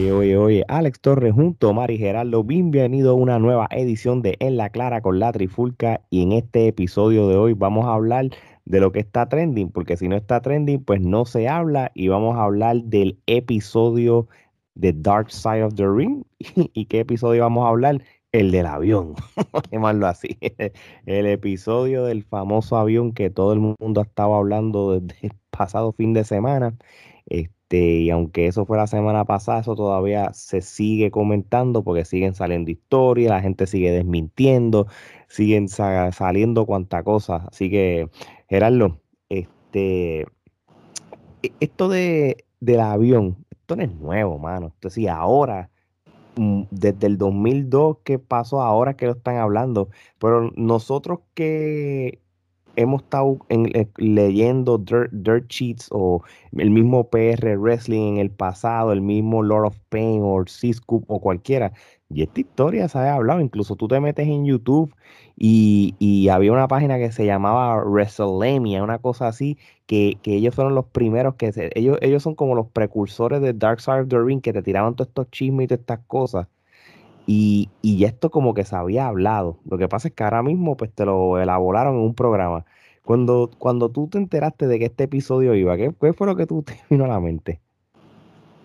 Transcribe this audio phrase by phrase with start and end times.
[0.00, 4.38] Oye, oye, oye, Alex Torres junto a Mari Gerardo, bienvenido a una nueva edición de
[4.40, 8.30] En la Clara con la Trifulca y en este episodio de hoy vamos a hablar
[8.64, 12.08] de lo que está trending, porque si no está trending, pues no se habla y
[12.08, 14.26] vamos a hablar del episodio
[14.74, 16.24] de Dark Side of the Ring.
[16.72, 18.02] ¿Y qué episodio vamos a hablar?
[18.32, 19.16] El del avión,
[19.70, 20.38] llamarlo así.
[21.04, 26.14] El episodio del famoso avión que todo el mundo estaba hablando desde el pasado fin
[26.14, 26.74] de semana.
[27.26, 32.34] Este, y aunque eso fue la semana pasada, eso todavía se sigue comentando porque siguen
[32.34, 34.88] saliendo historias, la gente sigue desmintiendo,
[35.28, 37.46] siguen saliendo cuanta cosa.
[37.50, 38.08] Así que,
[38.48, 40.26] Gerardo, este,
[41.42, 44.72] e, esto de, del avión, esto no es nuevo, mano.
[44.74, 45.70] Entonces, sí, ahora,
[46.36, 52.20] mm, desde el 2002 que pasó, ahora que lo están hablando, pero nosotros que
[52.76, 58.92] hemos estado eh, leyendo dirt, dirt, Sheets o el mismo PR Wrestling en el pasado,
[58.92, 61.72] el mismo Lord of Pain o C-Scoop o cualquiera.
[62.08, 64.94] Y esta historia se ha hablado, incluso tú te metes en YouTube
[65.36, 70.54] y, y había una página que se llamaba WrestleMania, una cosa así, que, que ellos
[70.54, 74.08] fueron los primeros que se, ellos, ellos son como los precursores de Dark Side of
[74.08, 76.48] the Ring que te tiraban todos estos chismes y todas estas cosas.
[77.32, 79.60] Y, y esto como que se había hablado.
[79.64, 82.64] Lo que pasa es que ahora mismo pues te lo elaboraron en un programa.
[83.04, 86.46] Cuando, cuando tú te enteraste de que este episodio iba, ¿qué, qué fue lo que
[86.46, 87.60] tú te vino a la mente?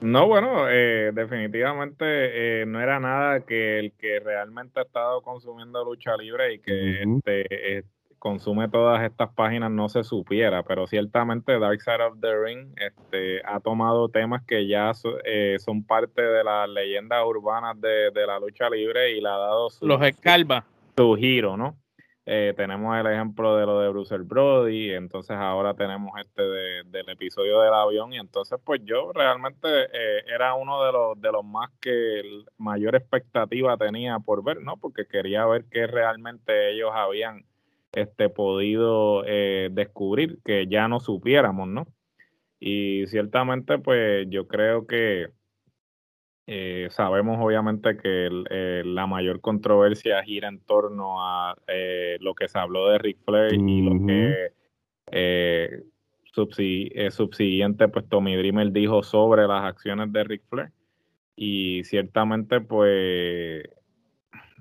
[0.01, 5.85] No, bueno, eh, definitivamente eh, no era nada que el que realmente ha estado consumiendo
[5.85, 7.85] lucha libre y que este,
[8.25, 13.39] consume todas estas páginas no se supiera, pero ciertamente Dark Side of the Ring este,
[13.45, 14.93] ha tomado temas que ya
[15.25, 19.69] eh, son parte de las leyendas urbanas de, la lucha libre y le ha dado
[19.69, 20.65] su, Los escalva.
[20.97, 21.77] Su, giro, ¿no?
[22.25, 27.61] Eh, tenemos el ejemplo de lo de Bruce Brody, entonces ahora tenemos este del episodio
[27.61, 31.69] del avión, y entonces pues yo realmente eh, era uno de los, de los más
[31.79, 32.23] que
[32.57, 34.77] mayor expectativa tenía por ver, ¿no?
[34.77, 37.45] Porque quería ver qué realmente ellos habían
[37.95, 41.87] este, podido eh, descubrir que ya no supiéramos, ¿no?
[42.59, 45.29] Y ciertamente, pues yo creo que
[46.47, 51.55] eh, sabemos obviamente que eh, la mayor controversia gira en torno a
[52.19, 54.51] lo que se habló de Rick Flair y lo que
[57.11, 60.71] subsiguiente, pues Tommy Dreamer dijo sobre las acciones de Rick Flair.
[61.35, 63.63] Y ciertamente, pues,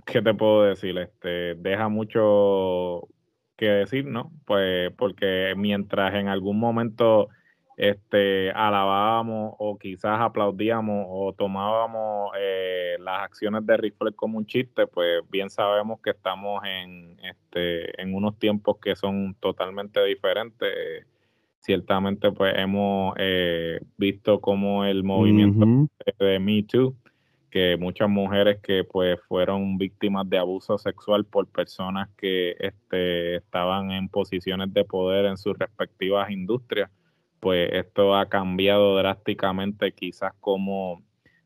[0.06, 0.98] ¿qué te puedo decir?
[0.98, 3.08] Este, deja mucho
[3.56, 4.32] que decir, ¿no?
[4.44, 7.28] Pues porque mientras en algún momento
[7.76, 14.86] este, alabábamos o quizás aplaudíamos o tomábamos eh, las acciones de Rifle como un chiste,
[14.86, 21.06] pues bien sabemos que estamos en, este, en unos tiempos que son totalmente diferentes.
[21.58, 25.88] Ciertamente, pues hemos eh, visto como el movimiento
[26.18, 26.94] de Me Too
[27.54, 33.92] que muchas mujeres que pues fueron víctimas de abuso sexual por personas que este, estaban
[33.92, 36.90] en posiciones de poder en sus respectivas industrias,
[37.38, 41.04] pues esto ha cambiado drásticamente quizás como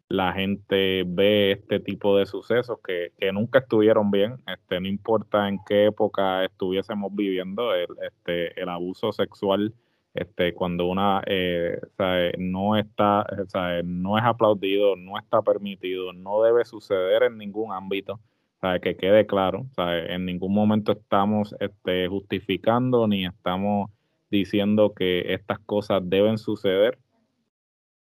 [0.09, 5.47] la gente ve este tipo de sucesos que, que nunca estuvieron bien, este, no importa
[5.47, 9.75] en qué época estuviésemos viviendo, el, este, el abuso sexual
[10.21, 11.81] este, cuando una eh,
[12.39, 13.27] no está,
[13.85, 18.21] no es aplaudido, no está permitido, no debe suceder en ningún ámbito,
[18.83, 23.91] que quede claro, en ningún momento estamos este, justificando ni estamos
[24.31, 26.99] diciendo que estas cosas deben suceder,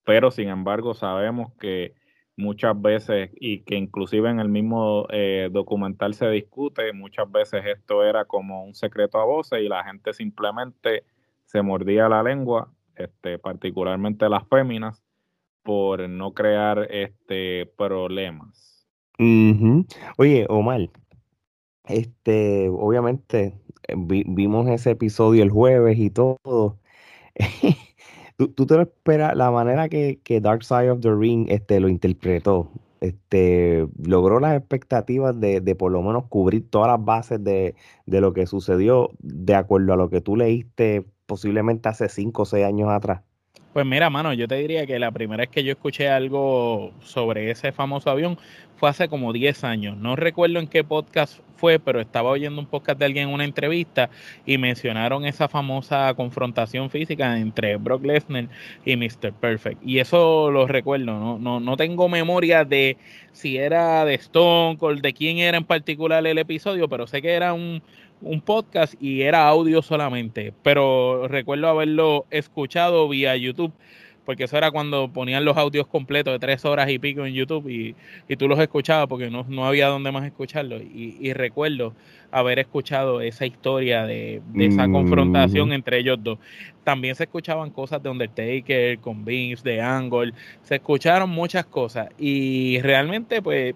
[0.05, 1.95] pero sin embargo sabemos que
[2.37, 8.05] muchas veces y que inclusive en el mismo eh, documental se discute, muchas veces esto
[8.05, 11.05] era como un secreto a voces y la gente simplemente
[11.55, 15.05] se mordía la lengua, este, particularmente las féminas,
[15.63, 18.89] por no crear este problemas.
[20.19, 20.91] Oye, Omar,
[21.87, 23.55] este, obviamente
[23.87, 26.81] eh, vimos ese episodio el jueves y todo.
[28.37, 31.89] ¿Tú, te lo esperas, la manera que, que, Dark Side of the Ring este, lo
[31.89, 32.69] interpretó,
[33.01, 37.77] este, logró las expectativas de, de, por lo menos cubrir todas las bases de,
[38.07, 42.45] de, lo que sucedió de acuerdo a lo que tú leíste posiblemente hace 5 o
[42.45, 43.23] 6 años atrás?
[43.75, 47.51] Pues mira, mano, yo te diría que la primera vez que yo escuché algo sobre
[47.51, 48.39] ese famoso avión
[48.77, 49.97] fue hace como 10 años.
[49.97, 53.45] No recuerdo en qué podcast fue, pero estaba oyendo un podcast de alguien en una
[53.45, 54.11] entrevista
[54.47, 58.49] y mencionaron esa famosa confrontación física entre Brock Lesnar
[58.85, 59.33] y Mr.
[59.33, 59.83] Perfect.
[59.85, 62.97] Y eso lo recuerdo, no, no, no tengo memoria de
[63.33, 67.33] si era de Stone Cold, de quién era en particular el episodio, pero sé que
[67.33, 67.83] era un,
[68.21, 73.73] un podcast y era audio solamente, pero recuerdo haberlo escuchado vía YouTube.
[74.25, 77.69] porque eso era cuando ponían los audios completos de tres horas y pico en YouTube
[77.69, 77.95] y,
[78.27, 80.81] y tú los escuchabas porque no, no había dónde más escucharlos.
[80.83, 81.93] Y, y, recuerdo
[82.31, 86.39] haber escuchado esa historia de, de esa confrontación entre ellos dos.
[86.85, 90.33] También se escuchaban cosas de Undertaker, con Vince, de Angle,
[90.63, 93.75] se escucharon muchas cosas y realmente pues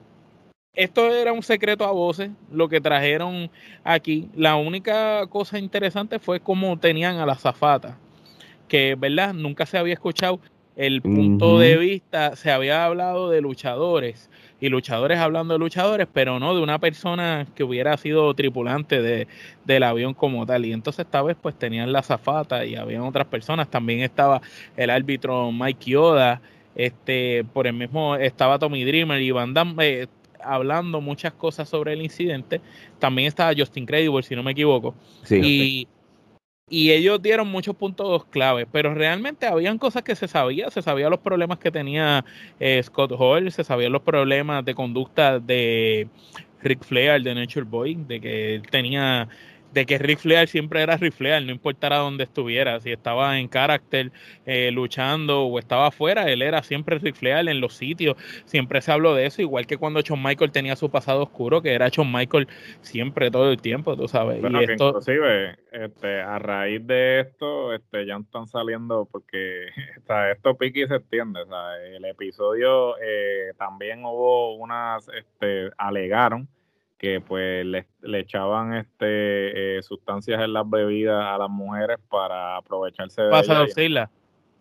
[0.74, 3.50] esto era un secreto a voces, lo que trajeron
[3.84, 4.28] aquí.
[4.34, 7.98] La única cosa interesante fue cómo tenían a la zafata,
[8.68, 9.34] que, ¿verdad?
[9.34, 10.40] Nunca se había escuchado
[10.76, 14.30] el punto de vista, se había hablado de luchadores
[14.60, 19.26] y luchadores hablando de luchadores, pero no de una persona que hubiera sido tripulante de,
[19.64, 20.64] del avión como tal.
[20.64, 23.68] Y entonces esta vez pues tenían la zafata y habían otras personas.
[23.68, 24.40] También estaba
[24.76, 26.40] el árbitro Mike Yoda,
[26.76, 30.08] este, por el mismo estaba Tommy Dreamer y Van Damme, eh,
[30.42, 32.60] hablando muchas cosas sobre el incidente.
[32.98, 34.94] También estaba Justin Credible, si no me equivoco.
[35.30, 35.88] y,
[36.68, 40.70] y, ellos dieron muchos puntos clave, pero realmente habían cosas que se sabía.
[40.70, 42.24] Se sabía los problemas que tenía
[42.60, 46.08] eh, Scott Hall, se sabían los problemas de conducta de
[46.62, 49.28] Rick Flair, de Nature Boy, de que él tenía
[49.72, 54.12] de que riflear siempre era riflear, no importara dónde estuviera, si estaba en carácter
[54.46, 59.14] eh, luchando o estaba afuera, él era siempre riflear en los sitios, siempre se habló
[59.14, 62.48] de eso, igual que cuando Shawn Michael tenía su pasado oscuro, que era Shawn Michael
[62.80, 64.42] siempre, todo el tiempo, tú sabes.
[64.42, 64.88] y esto...
[64.88, 69.66] inclusive, este, a raíz de esto, este, ya están saliendo, porque
[70.32, 71.40] esto pique y se extiende,
[71.94, 76.48] el episodio eh, también hubo unas, este, alegaron,
[76.98, 77.86] que pues le,
[78.18, 84.10] echaban este eh, sustancias en las bebidas a las mujeres para aprovecharse de para seducirlas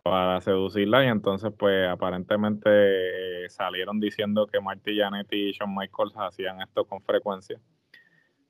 [0.03, 6.13] para seducirlas y entonces pues aparentemente eh, salieron diciendo que Marty Janetti y Shawn Michaels
[6.15, 7.59] hacían esto con frecuencia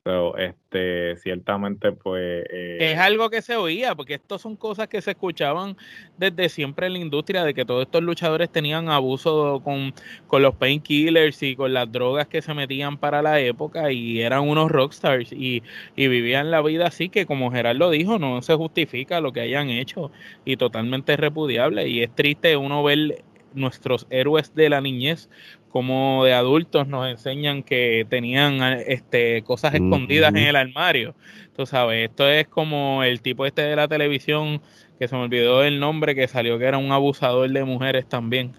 [0.07, 2.45] pero este, ciertamente, pues.
[2.50, 5.75] Eh, es algo que se oía, porque esto son cosas que se escuchaban
[6.18, 9.94] desde siempre en la industria, de que todos estos luchadores tenían abuso con,
[10.27, 14.48] con los painkillers y con las drogas que se metían para la época y eran
[14.48, 15.62] unos rockstars y,
[15.98, 19.69] y vivían la vida así, que como Gerardo dijo, no se justifica lo que hayan
[19.69, 20.09] hecho
[20.45, 21.86] y totalmente repudiable.
[21.89, 23.25] Y es triste uno ver
[23.57, 25.30] nuestros héroes de la niñez
[25.69, 31.13] como de adultos nos enseñan que tenían este, cosas escondidas en el armario.
[31.56, 34.62] Tú sabes, esto es como el tipo este de la televisión,
[34.98, 38.54] que se me olvidó el nombre, que salió que era un abusador de mujeres también.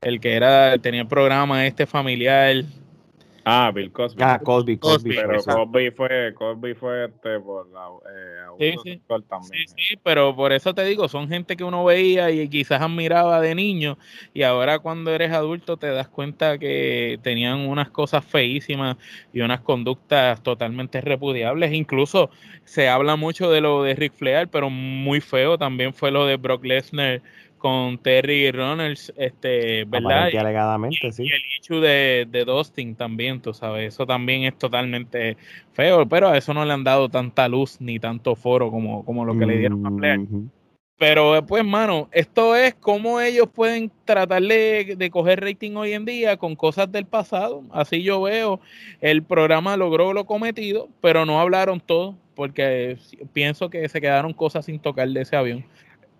[0.00, 2.64] El que era, tenía el programa este familiar,
[3.50, 4.22] Ah, Bill Cosby.
[4.22, 5.16] Ah, Cosby, Cosby.
[5.16, 9.02] Pero Cosby fue, Cosby fue este por la eh, sí, sí.
[9.26, 9.66] también.
[9.66, 13.40] Sí, sí, pero por eso te digo, son gente que uno veía y quizás admiraba
[13.40, 13.96] de niño
[14.34, 18.98] y ahora cuando eres adulto te das cuenta que tenían unas cosas feísimas
[19.32, 21.72] y unas conductas totalmente repudiables.
[21.72, 22.28] Incluso
[22.64, 26.36] se habla mucho de lo de Rick Flair, pero muy feo también fue lo de
[26.36, 27.22] Brock Lesnar
[27.58, 30.30] con Terry Runnels, este, ¿verdad?
[30.32, 31.24] Y, alegadamente, sí.
[31.24, 35.36] y el issue de, de Dustin también, tú sabes, eso también es totalmente
[35.72, 39.24] feo, pero a eso no le han dado tanta luz ni tanto foro como, como
[39.24, 40.20] lo que le dieron a Flair.
[40.98, 46.04] Pero pues, mano, esto es cómo ellos pueden tratar de, de, coger rating hoy en
[46.04, 47.62] día con cosas del pasado.
[47.70, 48.60] Así yo veo,
[49.00, 52.98] el programa logró lo cometido, pero no hablaron todo, porque
[53.32, 55.64] pienso que se quedaron cosas sin tocar de ese avión.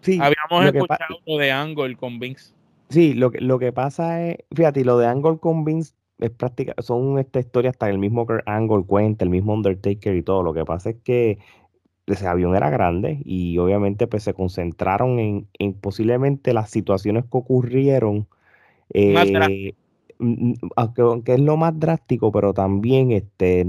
[0.04, 2.52] Habíamos escuchado lo de Angle con Vince.
[2.90, 6.74] Sí, lo que, lo que pasa es, fíjate, lo de Angle con Vince es práctica,
[6.78, 10.42] son esta historia hasta el mismo Angle cuenta, el mismo Undertaker y todo.
[10.42, 11.38] Lo que pasa es que
[12.06, 17.36] ese avión era grande y obviamente pues se concentraron en, en posiblemente las situaciones que
[17.36, 18.26] ocurrieron.
[18.92, 19.74] Eh,
[20.76, 23.66] aunque, es lo más drástico, pero también este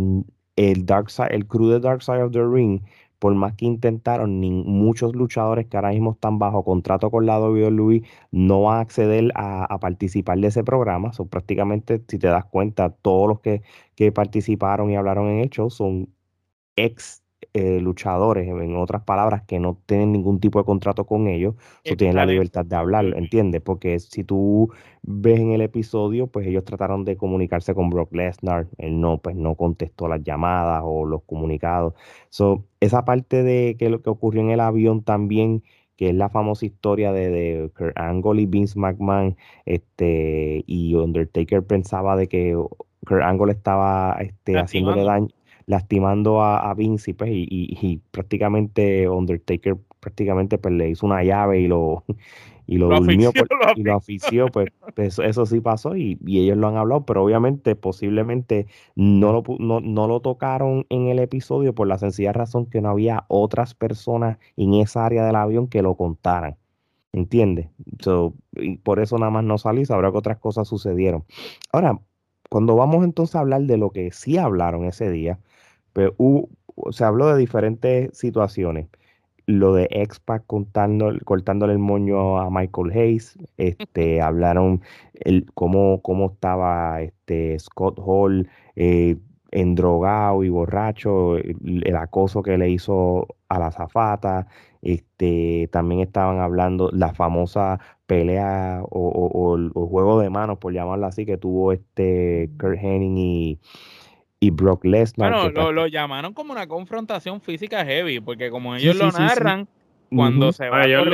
[0.55, 2.81] el Dark Side, el crew de Dark Side of the Ring
[3.19, 7.39] por más que intentaron, ni muchos luchadores que ahora mismo están bajo contrato con la
[7.39, 11.13] WWE no van a acceder a, participar de ese programa.
[11.13, 13.61] Son prácticamente, si te das cuenta, todos los que,
[13.95, 16.09] que participaron y hablaron en el show son
[16.75, 17.23] ex
[17.53, 21.55] eh, luchadores, en otras palabras, que no tienen ningún tipo de contrato con ellos,
[21.89, 23.61] o tienen la libertad de hablar, ¿entiendes?
[23.61, 28.67] Porque si tú ves en el episodio, pues ellos trataron de comunicarse con Brock Lesnar,
[28.77, 31.93] él no, pues no contestó las llamadas o los comunicados.
[32.29, 35.63] So, esa parte de que lo que ocurrió en el avión también
[35.99, 41.61] que es la famosa historia de, de Kurt Angle y Vince McMahon, este, y Undertaker
[41.61, 42.55] pensaba de que
[43.05, 45.27] Kurt Angle estaba este, haciéndole daño,
[45.69, 51.67] lastimando a, Vince pues, y, y, prácticamente Undertaker prácticamente pues, le hizo una llave y
[51.67, 52.03] lo
[52.65, 53.45] y lo, durmió pues,
[53.75, 57.75] y lo afició, pues, pues eso, sí pasó y, ellos lo han hablado, pero obviamente
[57.75, 62.81] posiblemente no lo, no, no lo tocaron en el episodio por la sencilla razón que
[62.81, 66.57] no había otras personas en esa área del avión que lo contaran.
[67.11, 67.69] ¿Entiendes?
[68.55, 71.25] y por eso nada más no salí, sabrá que otras cosas sucedieron.
[71.71, 71.99] Ahora,
[72.49, 75.39] cuando vamos entonces a hablar de lo que sí hablaron ese día,
[75.93, 76.11] pues,
[76.91, 78.87] se habló de diferentes situaciones.
[79.45, 84.81] Lo de Expa cortándole el moño a Michael Hayes, este, hablaron
[85.13, 89.17] el, cómo, cómo estaba este, Scott Hall eh,
[89.51, 94.47] endrogado y borracho, el, acoso que le hizo a la zafata,
[94.81, 101.25] este, también estaban hablando la famosa pelea o, el juego de manos, por llamarlo así,
[101.25, 103.59] que tuvo este Kurt Henning y,
[104.39, 105.51] y Brock Lesnar.
[105.51, 109.67] Bueno, lo, llamaron como una confrontación física heavy, porque como ellos lo narran,
[110.09, 111.07] cuando se va ellos,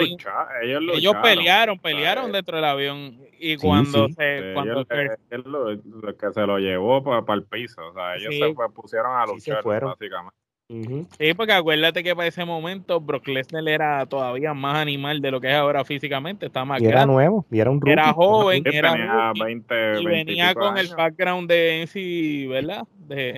[0.63, 7.37] ellos, pelearon, pelearon dentro del avión y cuando se cuando que se lo llevó para,
[7.37, 10.45] el piso, o sea, ellos se pusieron a luchar básicamente.
[10.67, 15.39] Sí, porque acuérdate que para ese momento Brock Lesnar era todavía más animal de lo
[15.39, 19.31] que es ahora físicamente, está más y era nuevo, y era un Era joven, era
[19.39, 22.87] 20, y venía con el background de NC, ¿verdad?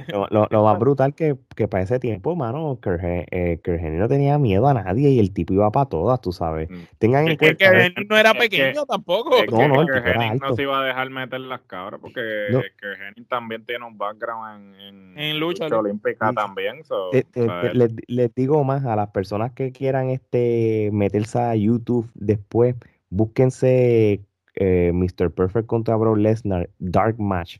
[0.09, 3.59] Lo, lo, más brutal que, que para ese tiempo, mano, eh,
[3.91, 6.69] no tenía miedo a nadie y el tipo iba para todas, tú sabes.
[6.69, 6.75] Mm.
[6.97, 7.71] Tengan en cuenta.
[7.71, 9.43] Que no era pequeño tampoco.
[9.51, 12.21] no, no, el no se iba a dejar meter las cabras porque
[12.51, 12.61] no.
[13.27, 16.81] también tiene un background en, en, lucha, olímpica también.
[17.73, 22.75] les, digo más a las personas que quieran este meterse a YouTube después,
[23.09, 24.21] búsquense
[24.55, 25.31] eh, Mr.
[25.31, 27.57] Perfect contra Brock Lesnar, Dark Match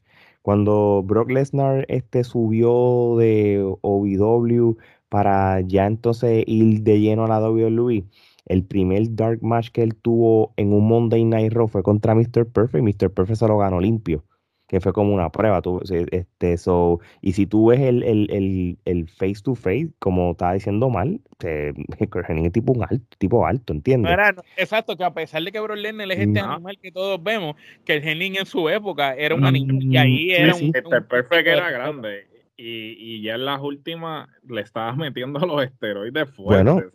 [0.47, 4.77] cuando Brock Lesnar este, subió de OVW
[5.09, 8.05] para ya entonces ir de lleno a la WWE,
[8.45, 12.45] el primer dark match que él tuvo en un Monday Night Raw fue contra Mr.
[12.49, 12.81] Perfect.
[12.81, 13.13] Mr.
[13.13, 14.23] Perfect se lo ganó limpio
[14.67, 15.61] que fue como una prueba.
[15.61, 15.81] Tú,
[16.11, 20.89] este, so, y si tú ves el, el, el, face to face, como estaba diciendo
[20.89, 24.15] mal, eh, es tipo un alto, tipo alto, ¿entiendes?
[24.57, 27.55] exacto, que a pesar de que Bro Lesnar es este animal que todos vemos,
[27.85, 31.71] que el Henning en su época era un animal, y ahí era un, Perfect era
[31.71, 36.91] grande y, y, ya en las últimas le estabas metiendo los esteroides fuertes,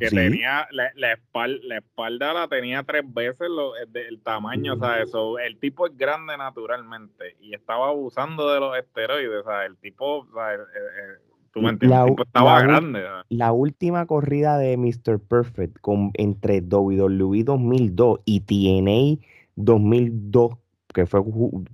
[0.00, 5.00] que tenía la, espalda, la espalda la tenía tres veces lo, el, tamaño, o sea,
[5.00, 9.76] eso, el tipo es grande naturalmente y estaba abusando de los esteroides, o sea, el
[9.76, 11.18] tipo, o sea, eh, eh,
[11.52, 13.04] tú me entiendes, el tipo estaba grande.
[13.28, 15.20] La última corrida de Mr.
[15.20, 20.52] Perfect con, entre WWE 2002 y TNA 2002
[20.96, 21.20] que fue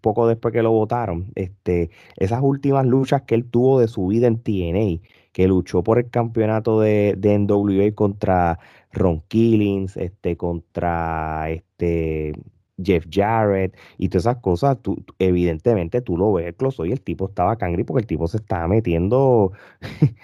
[0.00, 4.26] poco después que lo votaron, este, esas últimas luchas que él tuvo de su vida
[4.26, 5.00] en TNA,
[5.30, 8.58] que luchó por el campeonato de, de NWA contra
[8.90, 12.32] Ron Killings, este, contra este,
[12.82, 17.28] Jeff Jarrett y todas esas cosas, tú, evidentemente tú lo ves, close y el tipo
[17.28, 19.52] estaba cangri porque el tipo se estaba metiendo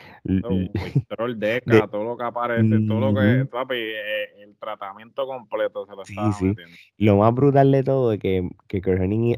[1.37, 6.03] deca, todo lo que aparece, todo lo que papi, eh, el tratamiento completo se lo
[6.03, 6.77] estaba metiendo.
[6.97, 8.81] Lo más brutal de todo es que, que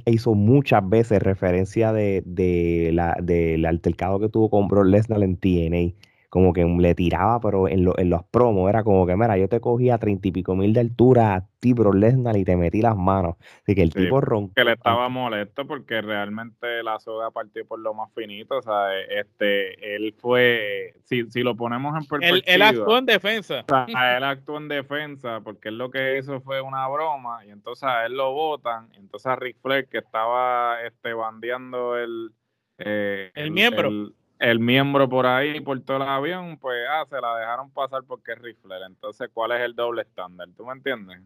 [0.07, 5.37] hizo muchas veces referencia de, de la, del altercado que tuvo con Brock Lesnar en
[5.37, 9.49] TNA como que le tiraba, pero en, en los promos era como que, mira, yo
[9.49, 12.57] te cogía a treinta y pico mil de altura a ti, Bro Lesnar, y te
[12.57, 13.35] metí las manos.
[13.63, 14.55] Así que el tipo roncó.
[14.55, 18.59] Que le estaba molesto porque realmente la soga partió por lo más finito.
[18.59, 22.55] O sea, este, él fue, si, si lo ponemos en perspectiva.
[22.55, 23.65] Él, actuó en defensa.
[23.69, 27.51] O sea, él actuó en defensa porque él lo que hizo fue una broma y
[27.51, 28.89] entonces a él lo votan.
[28.95, 32.31] Entonces a Rick Flair, que estaba este, bandeando el...
[32.79, 34.15] Eh, el, miembro el
[34.59, 38.39] miembro por ahí, por todo el avión, pues ah, se la dejaron pasar porque es
[38.39, 38.83] Rifler.
[38.87, 40.49] Entonces, ¿cuál es el doble estándar?
[40.57, 41.21] ¿Tú me entiendes?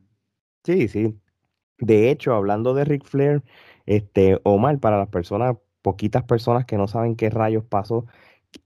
[0.64, 1.21] Sí, sí.
[1.78, 3.42] De hecho, hablando de Ric Flair,
[3.87, 8.06] este, Omar, para las personas, poquitas personas que no saben qué rayos pasó,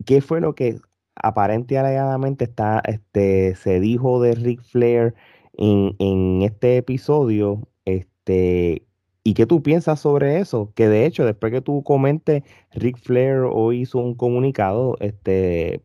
[0.07, 0.79] ¿qué fue lo que
[1.17, 5.15] aparente y alegadamente está, este, se dijo de Ric Flair
[5.55, 7.69] en, en este episodio?
[7.85, 8.88] Este,
[9.25, 10.73] ¿Y qué tú piensas sobre eso?
[10.75, 15.83] Que de hecho, después que tú comentes, Ric Flair hoy hizo un comunicado este,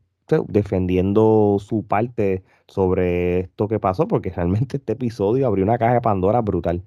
[0.47, 6.01] defendiendo su parte sobre esto que pasó, porque realmente este episodio abrió una caja de
[6.01, 6.83] Pandora brutal.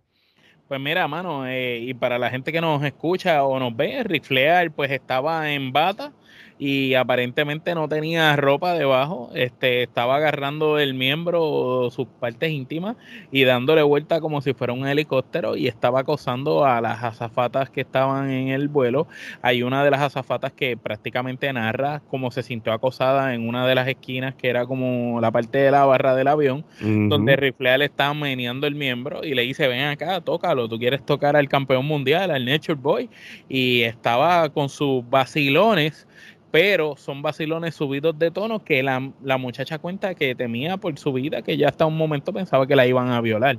[0.69, 4.25] Pues mira, mano, eh, y para la gente que nos escucha o nos ve, Ric
[4.25, 6.13] Flair pues estaba en bata
[6.59, 12.97] y aparentemente no tenía ropa debajo, este, estaba agarrando el miembro, sus partes íntimas
[13.31, 17.83] y dándole vuelta como si fuera un helicóptero y estaba acosando a las azafatas que
[17.83, 19.07] estaban en el vuelo.
[19.43, 23.75] Hay una de las azafatas que prácticamente narra cómo se sintió acosada en una de
[23.75, 27.85] las esquinas que era como la parte de la barra del avión, donde Rifle le
[27.85, 31.85] estaba meneando el miembro y le dice, ven acá, tócalo, tú quieres tocar al campeón
[31.85, 33.11] mundial, al Nature Boy,
[33.49, 36.07] y estaba con sus vacilones
[36.57, 41.13] pero son vacilones subidos de tono que la, la muchacha cuenta que temía por su
[41.13, 43.59] vida, que ya hasta un momento pensaba que la iban a violar.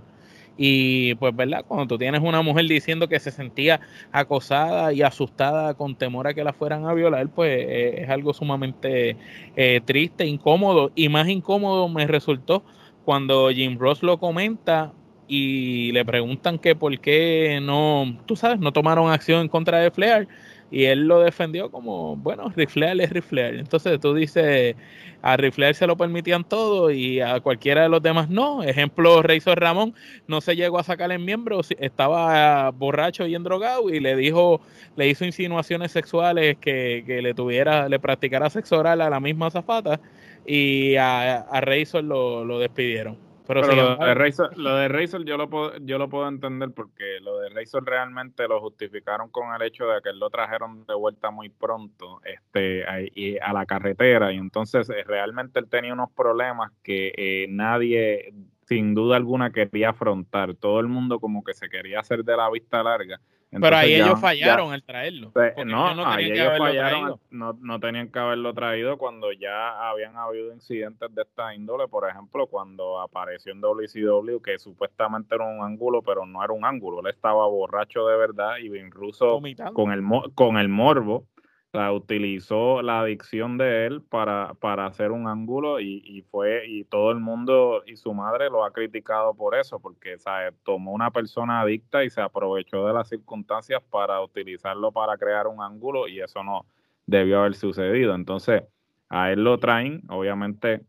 [0.57, 1.63] Y pues, ¿verdad?
[1.67, 6.33] Cuando tú tienes una mujer diciendo que se sentía acosada y asustada con temor a
[6.33, 9.15] que la fueran a violar, pues eh, es algo sumamente
[9.55, 10.91] eh, triste, incómodo.
[10.95, 12.63] Y más incómodo me resultó
[13.05, 14.91] cuando Jim Ross lo comenta
[15.27, 19.91] y le preguntan que por qué no, tú sabes, no tomaron acción en contra de
[19.91, 20.27] Flair
[20.69, 23.55] y él lo defendió como, bueno, riflear es riflear.
[23.55, 24.75] Entonces tú dices,
[25.21, 28.63] a riflear se lo permitían todo y a cualquiera de los demás no.
[28.63, 29.93] Ejemplo, Razor Ramón
[30.27, 34.62] no se llegó a sacar en miembro, estaba borracho y drogado y le dijo,
[34.95, 39.50] le hizo insinuaciones sexuales que, que le tuviera, le practicara sexo oral a la misma
[39.51, 40.00] zafata
[40.45, 43.26] y a, a Razor lo, lo despidieron.
[43.47, 47.19] Pero, lo, de Razor, lo de Razor yo lo puedo, yo lo puedo entender porque
[47.21, 51.31] lo de Razor realmente lo justificaron con el hecho de que lo trajeron de vuelta
[51.31, 52.97] muy pronto este, a,
[53.41, 58.33] a la carretera y entonces eh, realmente él tenía unos problemas que eh, nadie
[58.65, 60.53] sin duda alguna quería afrontar.
[60.55, 64.19] Todo el mundo como que se quería hacer de la vista larga pero ahí ellos
[64.19, 65.31] fallaron al traerlo.
[65.31, 70.15] Pues, no, no ahí ellos fallaron, no, no, tenían que haberlo traído cuando ya habían
[70.17, 71.87] habido incidentes de esta índole.
[71.87, 76.65] Por ejemplo, cuando apareció en WCW, que supuestamente era un ángulo, pero no era un
[76.65, 76.99] ángulo.
[77.01, 79.39] Él estaba borracho de verdad y bien ruso
[79.73, 80.03] con el,
[80.35, 81.25] con el morbo
[81.74, 87.19] utilizó la adicción de él para, para hacer un ángulo y, fue, y todo el
[87.19, 90.17] mundo y su madre lo ha criticado por eso, porque
[90.63, 95.62] tomó una persona adicta y se aprovechó de las circunstancias para utilizarlo para crear un
[95.62, 96.65] ángulo y eso no
[97.05, 98.15] debió haber sucedido.
[98.15, 98.63] Entonces,
[99.09, 100.86] a él lo traen, obviamente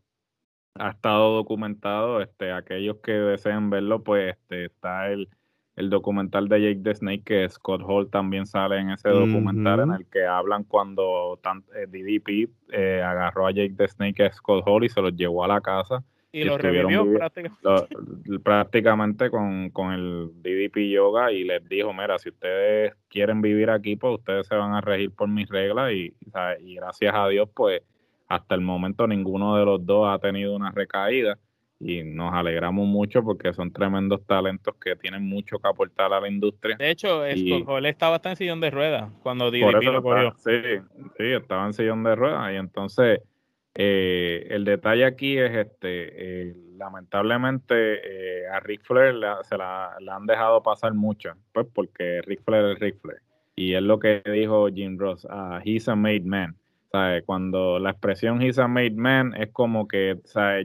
[0.75, 5.29] ha estado documentado, este, aquellos que deseen verlo, pues este, está el
[5.79, 9.91] el documental de Jake the Snake, que Scott Hall también sale en ese documental, en
[9.91, 11.39] el que hablan cuando
[11.73, 15.45] eh, DDP eh, agarró a Jake the Snake a Scott Hall y se los llevó
[15.45, 16.03] a la casa.
[16.33, 17.07] Y, lo revivió
[18.43, 19.31] prácticamente.
[19.31, 24.19] con, con, el DDP Yoga y les dijo, mira, si ustedes quieren vivir aquí, pues
[24.19, 26.13] ustedes se van a regir por mis reglas y,
[26.59, 27.81] y gracias a Dios, pues
[28.27, 31.39] hasta el momento ninguno de los dos ha tenido una recaída
[31.79, 36.27] y nos alegramos mucho porque son tremendos talentos que tienen mucho que aportar a la
[36.27, 36.75] industria.
[36.77, 40.35] De hecho, él estaba hasta en sillón de ruedas cuando DDP lo cogió.
[40.37, 40.51] sí,
[41.17, 43.21] sí, estaba en sillón de ruedas y entonces
[43.75, 50.25] eh, el detalle aquí es este, eh, lamentablemente eh, a Ric Flair se la, han
[50.25, 53.21] dejado pasar mucho, pues porque Ric Flair es Ric Flair.
[53.55, 56.58] Y es lo que dijo Jim Ross, uh, he's a made man.
[57.25, 60.17] Cuando la expresión he's a made man es como que,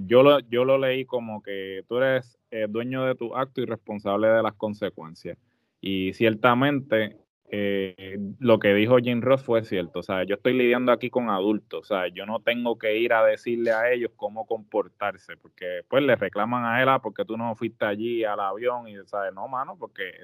[0.03, 3.67] Yo lo, yo lo leí como que tú eres eh, dueño de tu acto y
[3.67, 5.37] responsable de las consecuencias.
[5.81, 7.19] Y ciertamente
[7.51, 10.03] eh, lo que dijo Jim Ross fue cierto.
[10.03, 11.89] Sea, yo estoy lidiando aquí con adultos.
[11.89, 16.17] Sea, yo no tengo que ir a decirle a ellos cómo comportarse, porque pues le
[16.17, 19.33] reclaman a él, ah, porque tú no fuiste allí al avión y, ¿sabes?
[19.35, 20.15] No, mano, porque,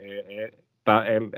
[0.00, 0.52] eh,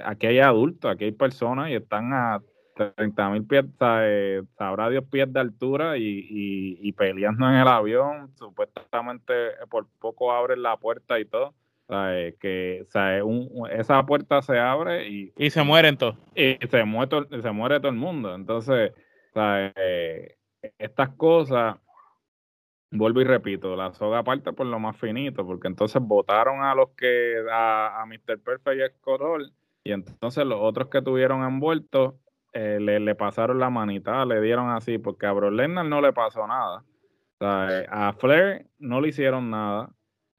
[0.05, 2.40] aquí hay adultos, aquí hay personas y están a
[2.75, 9.33] 30 mil pies, sabrá Dios pies de altura y, peleando en el avión, supuestamente
[9.71, 11.55] por poco abren la puerta y todo.
[11.89, 12.87] que
[13.71, 16.17] esa puerta se abre y, y se mueren todos.
[16.35, 18.35] Y se muere, se muere todo el mundo.
[18.35, 18.93] Entonces,
[20.79, 21.77] estas cosas,
[22.91, 26.91] vuelvo y repito, la soga parte por lo más finito, porque entonces votaron a los
[26.91, 28.41] que, a, a Mr.
[28.41, 28.91] Perfect y a
[29.87, 32.15] y entonces los otros que tuvieron envueltos
[32.55, 36.85] eh, le, pasaron la manita, le dieron así, porque a Bro no le pasó nada.
[37.40, 39.90] Eh, a Flair no le hicieron nada.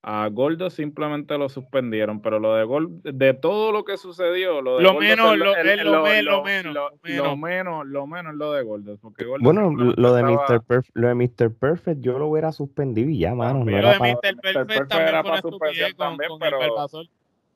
[0.08, 4.78] A Gordo simplemente lo suspendieron, pero lo de Gold, de todo lo que sucedió, lo
[4.78, 6.74] de lo menos, lo, menos, lo, menos,
[7.04, 8.98] lo, menos, lo menos lo de Gordo.
[9.02, 10.62] Porque bueno, lo de Mr.
[10.62, 11.56] Perfect, lo de Mr.
[11.56, 13.66] Perfect yo lo hubiera suspendido y ya, mano.
[13.66, 14.42] No era para, Mr.
[14.42, 16.60] Perfect también era para suspender también, pero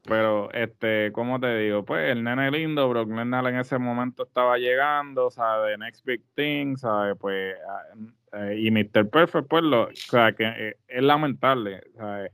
[0.04, 4.58] pero, este, como te digo, pues el nene lindo, Brock Lesnar en ese momento estaba
[4.58, 5.78] llegando, ¿sabes?
[5.78, 7.18] Next Big Thing, ¿sabes?
[7.20, 7.84] Pues, ah,
[8.34, 9.10] eh, y Mr.
[9.10, 12.32] Perfect, pues, lo, o sea, que eh, es lamentable, ¿sabes?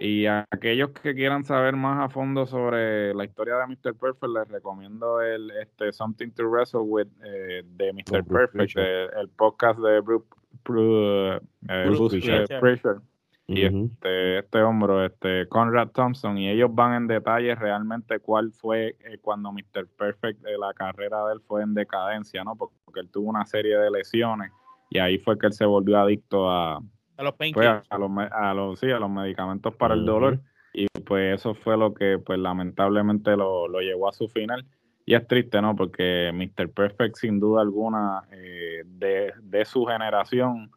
[0.00, 3.94] Y a aquellos que quieran saber más a fondo sobre la historia de Mr.
[3.94, 8.24] Perfect, les recomiendo el este Something to Wrestle with eh, de Mr.
[8.24, 10.24] Perfect, el, podcast de Bruce,
[10.64, 11.40] Bruce,
[11.88, 13.00] Bruce
[13.48, 18.96] y este, este hombro, este Conrad Thompson, y ellos van en detalle realmente cuál fue
[19.00, 19.86] eh, cuando Mr.
[19.96, 22.56] Perfect, de la carrera de él fue en decadencia, ¿no?
[22.56, 24.50] Porque, él tuvo una serie de lesiones
[24.90, 26.76] y ahí fue que él se volvió adicto a,
[27.16, 30.40] a los pues, a, los, a los, sí, a los medicamentos para el dolor
[30.72, 34.66] y pues eso fue lo que pues lamentablemente lo, lo llevó a su final
[35.08, 35.74] y es triste, ¿no?
[35.74, 36.70] Porque Mr.
[36.70, 40.70] Perfect, sin duda alguna, eh, de, de, su generación,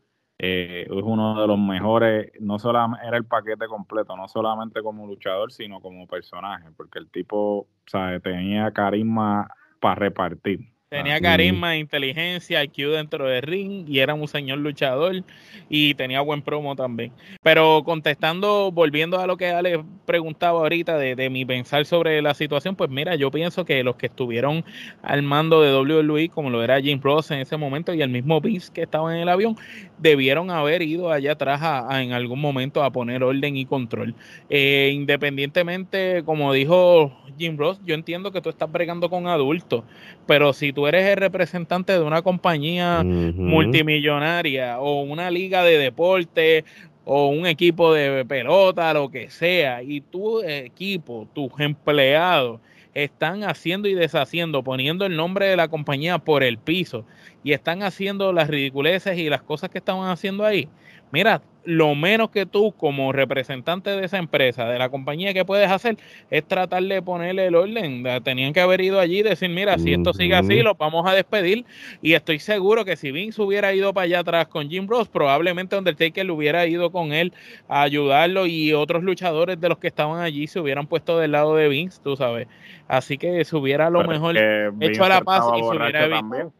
[0.43, 5.05] eh, es uno de los mejores, no solamente era el paquete completo, no solamente como
[5.05, 8.19] luchador, sino como personaje, porque el tipo, ¿sabe?
[8.21, 9.47] Tenía carisma
[9.79, 10.71] para repartir.
[10.91, 15.23] Tenía ah, carisma, inteligencia, IQ dentro del ring y era un señor luchador
[15.69, 17.13] y tenía buen promo también.
[17.41, 22.33] Pero contestando, volviendo a lo que Ale preguntaba ahorita de, de, mi pensar sobre la
[22.33, 24.65] situación, pues mira, yo pienso que los que estuvieron
[25.01, 28.41] al mando de WWE, como lo era Jim Ross en ese momento y el mismo
[28.41, 29.55] Vince que estaba en el avión,
[30.01, 34.15] debieron haber ido allá atrás a, en algún momento a poner orden y control.
[34.49, 39.83] Eh, independientemente, como dijo Jim Ross, yo entiendo que tú estás bregando con adultos,
[40.25, 46.65] pero si tú eres el representante de una compañía multimillonaria o una liga de deporte
[47.05, 52.59] o un equipo de pelota, lo que sea, y tu equipo, tus empleados
[52.93, 57.05] están haciendo y deshaciendo, poniendo el nombre de la compañía por el piso
[57.43, 60.67] y están haciendo las ridiculeces y las cosas que estaban haciendo ahí.
[61.11, 65.69] Mira, lo menos que tú como representante de esa empresa, de la compañía que puedes
[65.69, 65.97] hacer,
[66.29, 68.03] es tratar de ponerle el orden.
[68.23, 71.13] Tenían que haber ido allí y decir, mira, si esto sigue así, los vamos a
[71.13, 71.65] despedir.
[72.01, 75.77] Y estoy seguro que si Vince hubiera ido para allá atrás con Jim Ross, probablemente
[75.77, 77.33] Undertaker le hubiera ido con él
[77.67, 81.55] a ayudarlo y otros luchadores de los que estaban allí se hubieran puesto del lado
[81.55, 82.47] de Vince, tú sabes.
[82.87, 84.35] Así que se hubiera a lo mejor
[84.79, 86.53] hecho a la paz y se hubiera visto.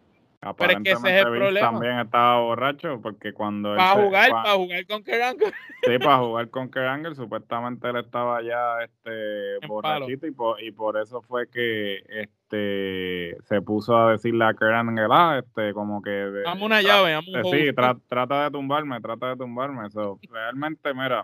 [0.58, 1.72] Pero es que ese es el problema.
[1.72, 3.76] También estaba borracho porque cuando.
[3.76, 5.54] Para jugar, para jugar con Kerangel.
[5.84, 7.16] Sí, para jugar con Kerangel.
[7.16, 13.62] Supuestamente él estaba ya este, borrachito y por, y por eso fue que este se
[13.62, 16.32] puso a decirle a Kerangel, ah, este, como que.
[16.44, 17.70] Dame una llave, dame un Sí,
[18.10, 19.88] trata de tumbarme, trata de tumbarme.
[19.88, 21.24] Eso, realmente, mira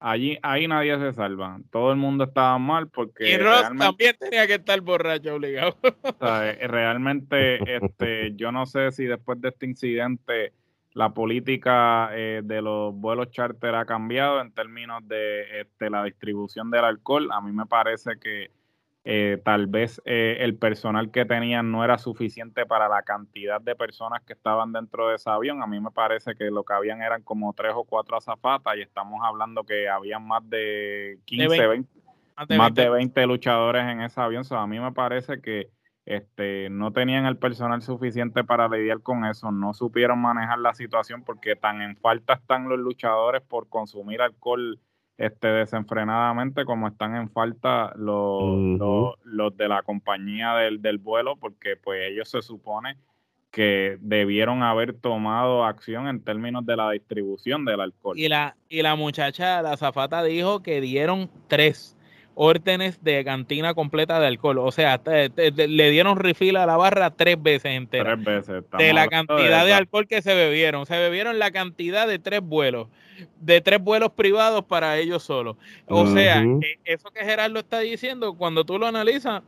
[0.00, 1.58] Allí, ahí nadie se salva.
[1.70, 3.30] Todo el mundo estaba mal porque.
[3.30, 5.76] Y Ross también tenía que estar borracho obligado.
[6.20, 10.52] Eh, realmente, este, yo no sé si después de este incidente
[10.92, 16.70] la política eh, de los vuelos charter ha cambiado en términos de este, la distribución
[16.70, 17.28] del alcohol.
[17.32, 18.50] A mí me parece que
[19.10, 23.74] eh, tal vez eh, el personal que tenían no era suficiente para la cantidad de
[23.74, 25.62] personas que estaban dentro de ese avión.
[25.62, 28.82] A mí me parece que lo que habían eran como tres o cuatro azafatas y
[28.82, 31.88] estamos hablando que habían más de 15, 20,
[32.58, 34.44] más de 20, luchadores en ese avión.
[34.50, 35.70] a mí me parece que
[36.04, 41.24] este, no tenían el personal suficiente para lidiar con eso, no supieron manejar la situación
[41.24, 44.78] porque tan en falta están los luchadores por consumir alcohol
[45.18, 51.76] este, desenfrenadamente como están en falta los, los, de la compañía del, del, vuelo, porque
[51.76, 52.96] pues ellos se supone
[53.50, 58.16] que debieron haber tomado acción en términos de la distribución del alcohol.
[58.16, 61.97] Y la, y la muchacha, la zafata dijo que dieron tres
[62.40, 64.58] órdenes de cantina completa de alcohol.
[64.58, 68.14] O sea, le dieron refill a la barra tres veces entera.
[68.14, 68.64] Tres veces.
[68.78, 70.86] De la cantidad de, alcohol que se bebieron.
[70.86, 72.86] Se bebieron la cantidad de tres vuelos.
[73.40, 75.56] De tres vuelos privados para ellos solos.
[75.88, 79.42] O sea, e, eso que Gerardo está diciendo, cuando tú lo analizas,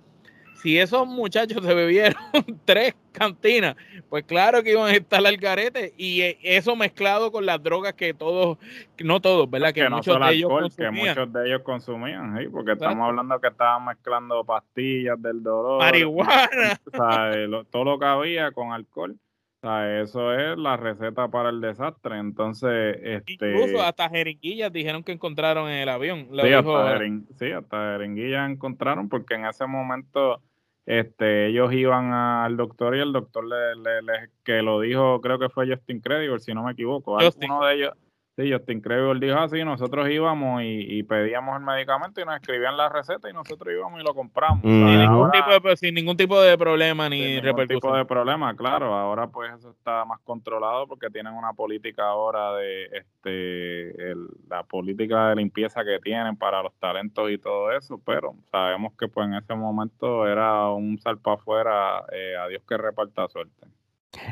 [0.63, 2.15] si esos muchachos se bebieron
[2.65, 3.77] tres cantinas,
[4.09, 7.95] pues claro que iban a estar al garete y eh, eso mezclado con las drogas
[7.95, 8.59] que todos,
[9.03, 9.73] no todos, ¿verdad?
[9.73, 10.95] Que, muchos de ellos consumían.
[10.95, 12.49] Que muchos de ellos consumían, ¿sí?
[12.49, 15.81] porque estamos hablando que estaban mezclando pastillas del dolor.
[15.81, 16.81] Marihuana.
[17.71, 19.17] todo lo que había con alcohol.
[19.63, 22.19] O sea, eso es la receta para el desastre.
[22.19, 23.53] Entonces, este...
[23.53, 26.29] Incluso hasta jeringuillas dijeron que encontraron en el avión.
[26.33, 26.99] sí, hasta
[27.39, 30.41] sí, hasta jeringuillas encontraron porque en ese momento
[30.87, 35.49] este, ellos iban al doctor y el doctor le, le, que lo dijo, creo que
[35.49, 37.17] fue Justin Credible, si no me equivoco.
[37.17, 37.95] Uno de ellos,
[38.41, 42.89] sí, Justin Credible dijo así, nosotros íbamos y, pedíamos el medicamento y nos escribían la
[42.89, 44.61] receta y nosotros íbamos y lo compramos.
[44.63, 48.55] sin, ningún tipo de, sin, ningún tipo de, problema ni sin ningún tipo de problema,
[48.55, 48.95] claro.
[48.95, 54.15] Ahora pues eso está más controlado porque tienen una política ahora de este
[54.49, 59.09] la política de limpieza que tienen para los talentos y todo eso, pero sabemos que
[59.09, 63.67] pues en ese momento era un salpa afuera, eh, a Dios que reparta suerte.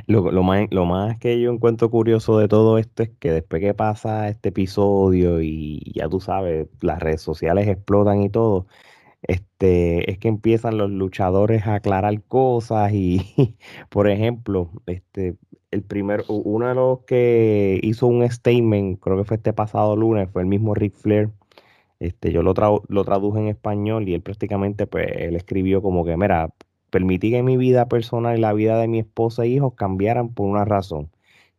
[0.06, 3.60] Lo, lo, más, lo más que yo encuentro curioso de todo esto es que después
[3.62, 8.66] que pasa este episodio y ya tú sabes, las redes sociales explotan y todo,
[9.22, 13.56] este, es que empiezan los luchadores a aclarar cosas y,
[13.90, 15.36] por ejemplo, este,
[15.70, 20.30] el primer, uno de los que hizo un statement, creo que fue este pasado lunes,
[20.32, 21.30] fue el mismo Ric Flair.
[22.00, 22.54] Este, yo lo,
[22.88, 26.50] lo traduje en español y él prácticamente, pues, él escribió como que, mira,
[26.90, 30.46] permití que mi vida personal y la vida de mi esposa e hijos cambiaran por
[30.46, 31.10] una razón.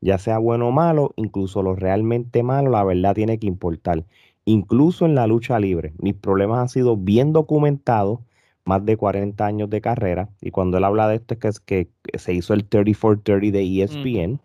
[0.02, 4.06] Ya sea bueno o malo, incluso lo realmente malo, la verdad tiene que importar.
[4.46, 8.20] Incluso en la lucha libre, mis problemas han sido bien documentados,
[8.65, 10.30] más de 40 años de carrera.
[10.42, 13.84] Y cuando él habla de esto es que, es que se hizo el 3430 de
[13.84, 14.39] ESPN,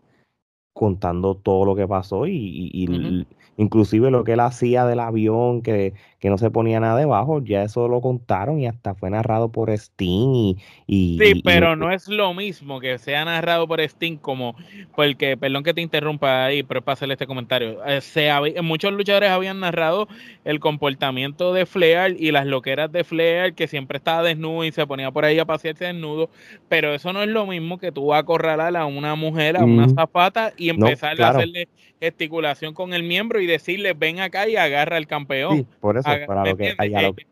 [0.73, 5.95] contando todo lo que pasó y, y, inclusive lo que él hacía del avión, que,
[6.25, 9.71] que, no se ponía nada debajo, ya eso lo contaron y hasta fue narrado por
[9.71, 10.57] Sting y...
[10.87, 14.57] y sí, pero no es lo mismo que sea narrado por Sting como,
[14.97, 18.31] porque, perdón que te interrumpa ahí, pero es para hacerle este comentario, eh, se
[18.63, 20.09] muchos luchadores habían narrado
[20.45, 24.87] el comportamiento de Flair y las loqueras de Flair, que siempre estaba desnudo y se
[24.87, 26.31] ponía por ahí a pasearse desnudo,
[26.69, 30.53] pero eso no es lo mismo que tú acorralar a una mujer, a una zapata
[30.57, 31.69] y empezar a hacerle
[32.01, 35.59] gesticulación con el miembro y decirle ven acá y agarra al campeón.
[35.59, 36.09] Sí, por eso,
[36.45, 37.27] lo que,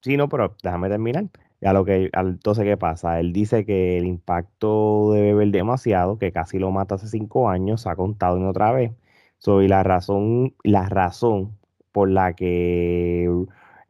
[0.00, 1.26] Sí, no, pero déjame terminar.
[1.62, 3.20] A lo que, entonces, ¿qué pasa?
[3.20, 7.82] Él dice que el impacto de beber demasiado, que casi lo mata hace cinco años,
[7.82, 8.92] se ha contado en otra vez.
[9.38, 11.56] So, y la razón, la razón
[11.92, 13.28] por la que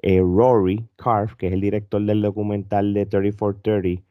[0.03, 4.03] eh, Rory Carf, que es el director del documental de 3430,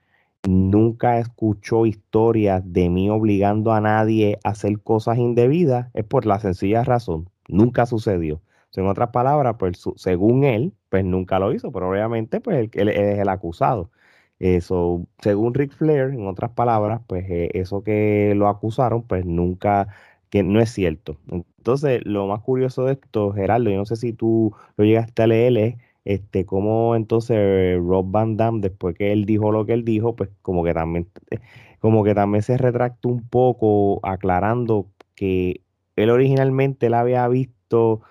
[0.48, 6.40] nunca escuchó historias de mí obligando a nadie a hacer cosas indebidas, es por la
[6.40, 8.42] sencilla razón, nunca sucedió.
[8.80, 13.20] En otras palabras, pues según él, pues nunca lo hizo, pero obviamente pues él, es
[13.20, 13.92] el acusado.
[14.40, 19.88] Eso, según Rick Flair, en otras palabras, pues eh, eso que lo acusaron, pues nunca,
[20.30, 21.18] que no es cierto.
[21.30, 25.28] Entonces, lo más curioso de esto, Gerardo, yo no sé si tú lo llegaste a
[25.28, 30.16] leer, este, como entonces Rob Van Damme, después que él dijo lo que él dijo,
[30.16, 31.40] pues como que también, eh,
[31.80, 35.62] como que también se retractó un poco, aclarando que
[35.96, 38.02] él originalmente él había visto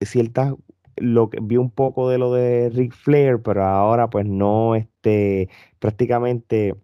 [0.00, 0.54] ciertas,
[0.96, 5.48] lo que vio un poco de lo de Ric Flair, pero ahora pues no, este,
[5.78, 6.74] prácticamente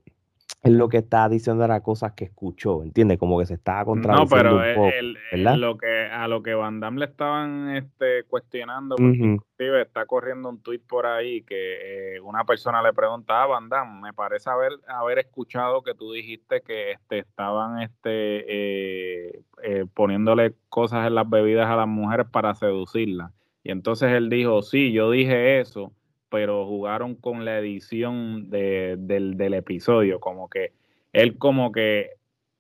[0.71, 3.19] lo que está diciendo era cosas que escuchó, ¿entiendes?
[3.19, 7.01] Como que se estaba contradiciendo no, pero un lo que, a lo que Van Damme
[7.01, 12.45] le estaban este, cuestionando, porque inclusive está corriendo un tuit por ahí que eh, una
[12.45, 16.63] persona le pregunta a ah, Van Damme, me parece haber, haber escuchado que tú dijiste
[16.63, 18.09] que este, estaban este,
[18.49, 23.33] eh, eh, poniéndole cosas en las bebidas a las mujeres para seducirlas.
[23.63, 25.93] Y entonces él dijo, sí, yo dije eso,
[26.37, 30.75] pero jugaron con la edición del, episodio, como que
[31.15, 32.11] él como que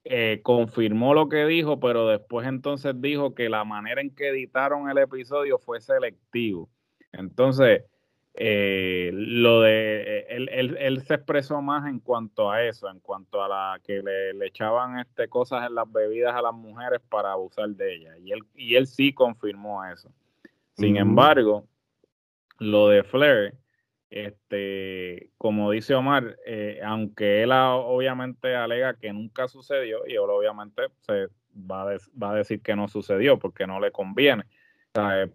[0.05, 4.89] eh, confirmó lo que dijo, pero después entonces dijo que la manera en que editaron
[4.89, 6.71] el episodio fue selectivo.
[7.12, 7.83] Entonces,
[8.33, 13.43] eh, lo de eh, él, él, se expresó más en cuanto a eso, en cuanto
[13.43, 17.69] a la que le, echaban este, cosas en las bebidas a las mujeres para abusar
[17.69, 18.17] de ellas.
[18.23, 20.11] Y él, y él sí confirmó eso.
[20.79, 21.67] Sin embargo,
[22.59, 23.55] lo de Flair,
[24.24, 30.83] este, como dice Omar, eh, aunque él obviamente alega que nunca sucedió, y él obviamente
[31.00, 34.44] se va a, va a decir que no sucedió porque no le conviene.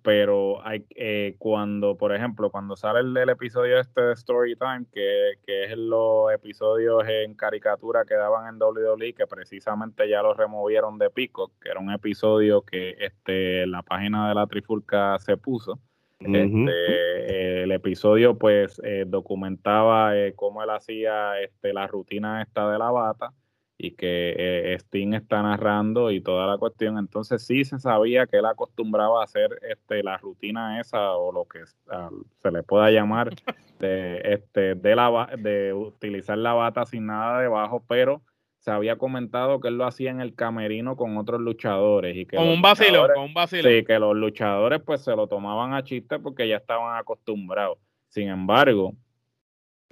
[0.01, 5.65] Pero hay, eh, cuando, por ejemplo, cuando sale el, episodio este de Storytime, que, que
[5.65, 11.09] es los episodios en caricatura que daban en WWE, que precisamente ya los removieron de
[11.09, 15.79] Pico, que era un episodio que este, la página de la Trifulca se puso
[16.21, 22.77] este, el episodio pues eh, documentaba eh, cómo él hacía este, la rutina esta de
[22.77, 23.33] la bata
[23.77, 26.97] y que eh, Sting está narrando y toda la cuestión.
[26.99, 31.45] Entonces sí se sabía que él acostumbraba a hacer este, la rutina esa o lo
[31.45, 33.33] que se le pueda llamar
[33.79, 38.21] de, este, de, la, de utilizar la bata sin nada debajo, pero
[38.61, 42.15] se había comentado que él lo hacía en el camerino con otros luchadores.
[42.15, 43.67] Y que con un vacilo, con un vacilo.
[43.67, 47.79] Sí, que los luchadores pues se lo tomaban a chiste porque ya estaban acostumbrados.
[48.09, 48.93] Sin embargo,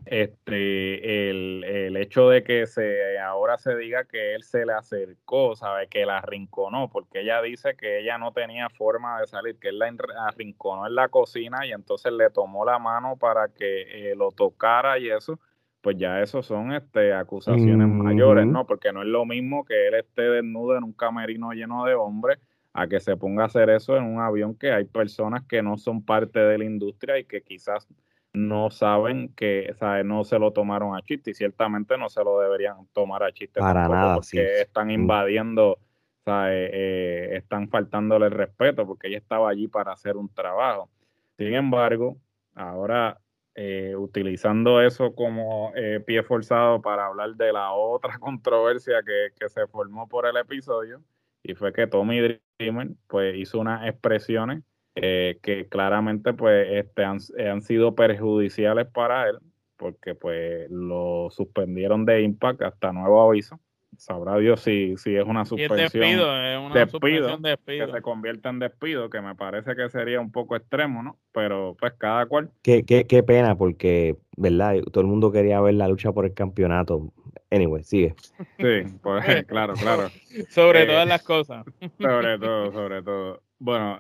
[0.05, 5.55] este, el, el, hecho de que se ahora se diga que él se le acercó,
[5.55, 9.69] sabe que la arrinconó, porque ella dice que ella no tenía forma de salir, que
[9.69, 9.91] él la
[10.27, 14.99] arrinconó en la cocina y entonces le tomó la mano para que eh, lo tocara
[14.99, 15.39] y eso
[15.82, 18.65] pues ya eso son este, acusaciones mayores, ¿no?
[18.65, 22.39] Porque no es lo mismo que él esté desnudo en un camerino lleno de hombres
[22.74, 25.78] a que se ponga a hacer eso en un avión que hay personas que no
[25.78, 27.88] son parte de la industria y que quizás
[28.34, 30.06] no saben que, ¿sabes?
[30.06, 33.60] No se lo tomaron a chiste y ciertamente no se lo deberían tomar a chiste
[33.60, 34.92] Para nada, porque están mm.
[34.92, 35.80] invadiendo,
[36.26, 36.70] ¿sabes?
[36.74, 40.89] Eh, están faltándole el respeto porque ella estaba allí para hacer un trabajo.
[41.38, 42.18] Sin embargo,
[42.54, 43.20] ahora
[43.62, 49.67] eh, utilizando eso como eh, pie forzado para hablar de la otra controversia que, se
[49.67, 51.02] formó por el episodio,
[51.43, 54.63] y fue que Tommy Dreamer pues, hizo unas expresiones
[54.95, 59.39] eh, que claramente pues, este, han, sido perjudiciales para él,
[59.76, 63.60] porque pues lo suspendieron de Impact hasta nuevo aviso.
[64.00, 65.78] Sabrá Dios si, si es una suspensión.
[65.78, 67.86] despido, es una suspensión despido.
[67.86, 71.20] Que se convierta en despido, que me parece que sería un poco extremo, ¿no?
[71.34, 72.50] Pero pues cada cual.
[72.64, 74.76] Qué, qué, qué pena, porque, ¿verdad?
[74.92, 77.12] Todo el mundo quería ver la lucha por el campeonato.
[77.52, 78.16] Anyway, sigue.
[78.58, 80.10] Sí, pues claro, claro.
[80.50, 81.66] sobre eh, todas las cosas.
[82.00, 83.44] Sobre todo, sobre todo.
[83.60, 84.00] Bueno,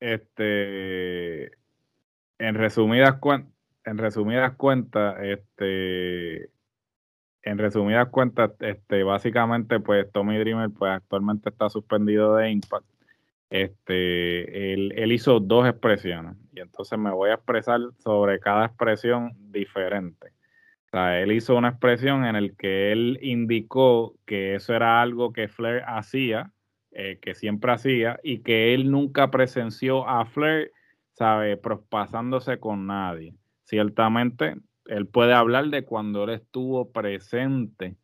[0.00, 1.46] este,
[2.38, 3.52] en resumidas cuentas,
[3.84, 6.50] en resumidas cuentas, este,
[7.46, 12.84] en resumidas cuentas, este, básicamente, pues Tommy Dreamer, pues actualmente está suspendido de Impact.
[13.50, 19.30] Este, él, él, hizo dos expresiones y entonces me voy a expresar sobre cada expresión
[19.52, 20.32] diferente.
[20.86, 25.32] O sea, él hizo una expresión en el que él indicó que eso era algo
[25.32, 26.50] que Flair hacía,
[26.90, 30.72] eh, que siempre hacía, y que él nunca presenció a Flair,
[31.12, 33.34] sabe, prospasándose con nadie.
[33.62, 34.56] Ciertamente,
[34.88, 37.96] él puede hablar de cuando él estuvo presente,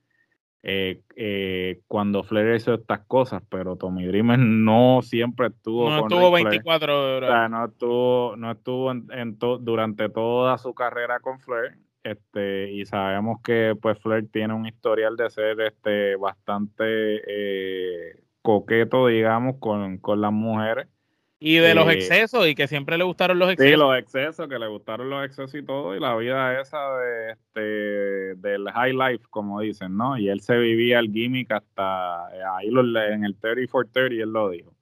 [0.65, 5.91] eh, eh, cuando Flair hizo estas cosas, pero Tommy Dreamer no siempre estuvo.
[5.91, 7.31] No estuvo 24 horas.
[7.31, 11.79] O sea, no estuvo, no estuvo en, durante toda su carrera con Flair.
[12.05, 16.85] Este, y sabemos que pues Flair tiene un historial de ser este bastante
[17.27, 20.89] eh, coqueto, digamos, con, con las mujeres.
[21.45, 23.73] Y de los excesos, y que siempre le gustaron los excesos.
[23.73, 27.33] Sí, los excesos, que le gustaron los excesos y todo, y la vida esa de
[27.33, 27.61] este
[28.37, 30.17] del high life, como dicen, ¿no?
[30.17, 34.33] Y él se vivía el gimmick hasta ahí lo, en el 30 for 30, él
[34.33, 34.73] lo dijo.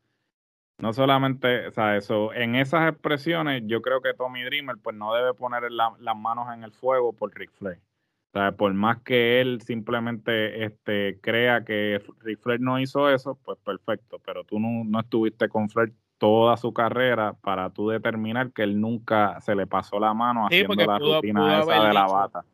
[0.77, 5.15] No solamente, o sea, eso, en esas expresiones, yo creo que Tommy Dreamer, pues no
[5.15, 7.79] debe poner las manos en el fuego por Ric Flair.
[7.79, 13.39] O sea, por más que él simplemente este, crea que Ric Flair no hizo eso,
[13.43, 18.53] pues perfecto, pero tú no, no estuviste con Flair toda su carrera para tú determinar
[18.53, 22.45] que él nunca se le pasó la mano haciendo la rutina esa de la bata.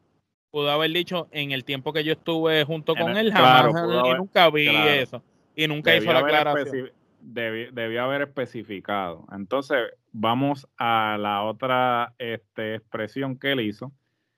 [0.52, 4.48] Pudo haber dicho en el tiempo que yo estuve junto con él, jamás y nunca
[4.50, 5.20] vi eso.
[5.56, 6.90] Y nunca hizo la aclaración.
[7.20, 9.26] Debió, haber especificado.
[9.32, 9.78] Entonces,
[10.12, 13.90] vamos a la otra este, expresión que él hizo,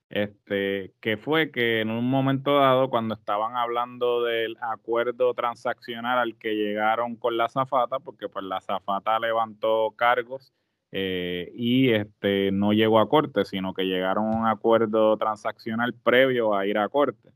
[0.09, 6.37] este, que fue que en un momento dado, cuando estaban hablando del acuerdo transaccional al
[6.37, 10.51] que llegaron con la zafata, porque pues la zafata levantó cargos
[10.91, 16.55] eh, y este, no llegó a corte, sino que llegaron a un acuerdo transaccional previo
[16.55, 17.29] a ir a corte.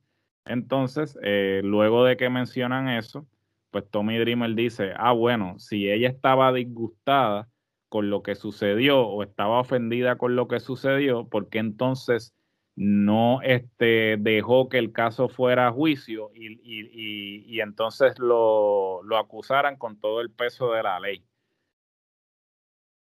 [0.45, 3.27] Entonces, eh, luego de que mencionan eso,
[3.71, 7.49] pues Tommy Dreamer dice, ah, bueno, si ella estaba disgustada
[7.89, 12.33] con lo que sucedió o estaba ofendida con lo que sucedió, ¿por qué entonces
[12.75, 19.17] no este, dejó que el caso fuera a juicio y, y, y, entonces lo, lo,
[19.17, 21.23] acusaran con todo el peso de la ley.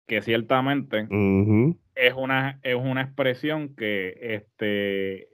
[0.05, 1.07] Que ciertamente
[1.95, 5.29] es, una, es una expresión que este,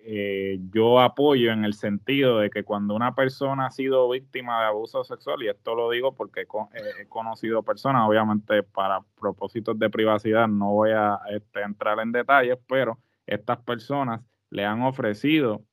[0.54, 4.68] eh, yo apoyo en el sentido de que cuando una persona ha sido víctima de
[4.68, 10.48] abuso sexual, y esto lo digo porque he, conocido personas, obviamente para propósitos de privacidad
[10.48, 13.00] no voy a este, entrar en detalles, pero
[13.34, 15.64] estas personas le han ofrecido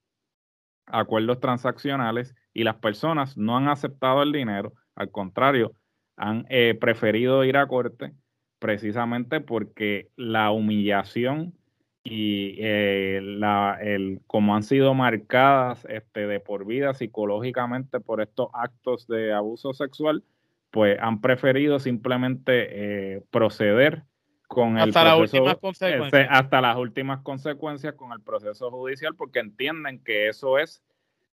[0.87, 5.73] acuerdos transaccionales y las personas no han aceptado el dinero, al contrario,
[6.16, 8.12] han eh, preferido ir a corte
[8.59, 11.55] precisamente porque la humillación
[12.03, 18.49] y eh, la, el, como han sido marcadas este, de por vida psicológicamente por estos
[18.55, 20.23] actos de abuso sexual,
[20.71, 24.05] pues han preferido simplemente eh, proceder
[24.46, 26.28] con hasta las últimas consecuencias.
[26.30, 30.82] hasta las últimas consecuencias con el proceso judicial porque entienden que eso es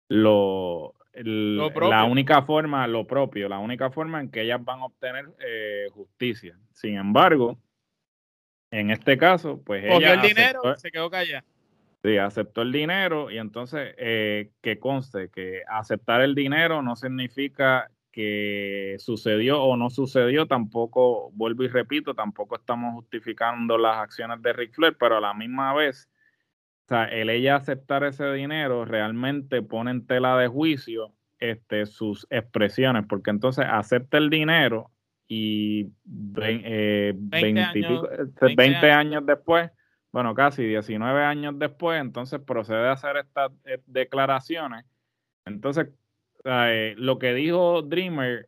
[0.08, 5.30] lo, la única forma, lo propio, la única forma en que ellas van a obtener
[5.40, 6.58] eh, justicia.
[6.74, 7.58] Sin embargo,
[8.72, 11.44] en este caso, pues ella el dinero, se quedó callada.
[12.04, 17.92] Sí, aceptó el dinero y entonces eh, que conste que aceptar el dinero no significa
[18.12, 24.54] que sucedió o no sucedió, tampoco, vuelvo y repito, tampoco estamos justificando las acciones de
[24.54, 26.10] Ric Flair, pero a la misma vez,
[26.86, 32.28] o sea, el ella aceptar ese dinero realmente pone en tela de juicio este, sus
[32.30, 34.92] expresiones, porque entonces acepta el dinero
[35.28, 37.16] y 20, eh,
[37.62, 38.04] años,
[38.42, 39.72] 20 años después,
[40.12, 44.86] bueno, casi 19 años después, entonces procede a hacer estas eh, declaraciones.
[45.46, 45.88] Entonces,
[46.46, 48.48] eh, lo que dijo Dreamer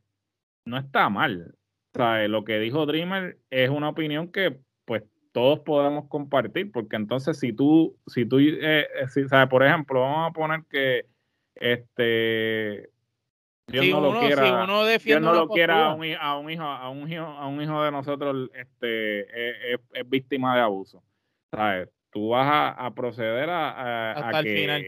[0.66, 1.56] no está mal.
[1.96, 7.54] Lo que dijo Dreamer es una opinión que pues todos podemos compartir, porque entonces si
[7.54, 11.06] tú, si tú, eh, eh por ejemplo, vamos a poner que
[11.56, 12.90] este
[13.68, 16.20] Dios no lo quiera, no lo quiera a un, hijo,
[16.64, 21.04] a un hijo, a un hijo de nosotros este es, víctima de abuso.
[21.54, 21.90] ¿Sabes?
[22.12, 24.86] Tú vas a, proceder a, hasta el final.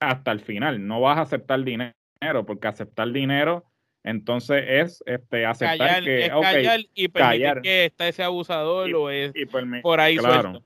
[0.00, 3.64] hasta el final, no vas a aceptar dinero dinero, porque aceptar dinero
[4.04, 7.62] entonces es este, aceptar callar, que es okay, callar y permitir callar.
[7.62, 9.44] que está ese abusador Y- o es y
[9.82, 10.50] por ahí claro.
[10.52, 10.62] suelto.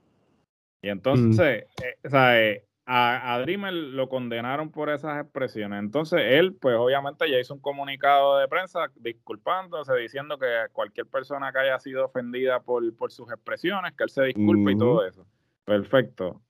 [0.82, 5.78] Y entonces, eh, o sea, eh, a, a Dreamer lo condenaron por esas expresiones.
[5.80, 11.52] Entonces, él, pues obviamente ya hizo un comunicado de prensa disculpándose, diciendo que cualquier persona
[11.52, 14.84] que haya sido ofendida por, por sus expresiones, que él se disculpe y Ujú.
[14.84, 15.26] todo eso.
[15.64, 16.42] Perfecto.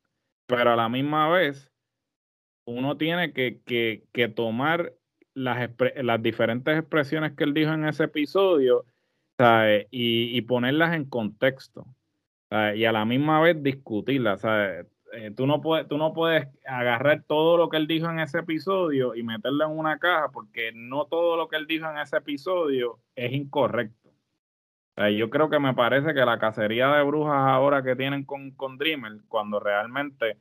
[0.47, 1.72] Pero a la misma vez,
[2.65, 4.93] uno tiene que, que, que tomar
[5.35, 8.85] las, las diferentes expresiones que él dijo en ese episodio.
[9.91, 11.87] Y, y ponerlas en contexto.
[12.75, 14.43] Y a la misma vez discutirlas.
[14.45, 18.39] Eh, tú, no puedes, tú no puedes agarrar todo lo que él dijo en ese
[18.39, 22.19] episodio y meterlo en una caja porque no todo lo que él dijo en ese
[22.19, 24.11] episodio es incorrecto.
[25.17, 28.79] Yo creo que me parece que la cacería de brujas ahora que tienen con, con
[28.79, 30.37] Dreamer, cuando realmente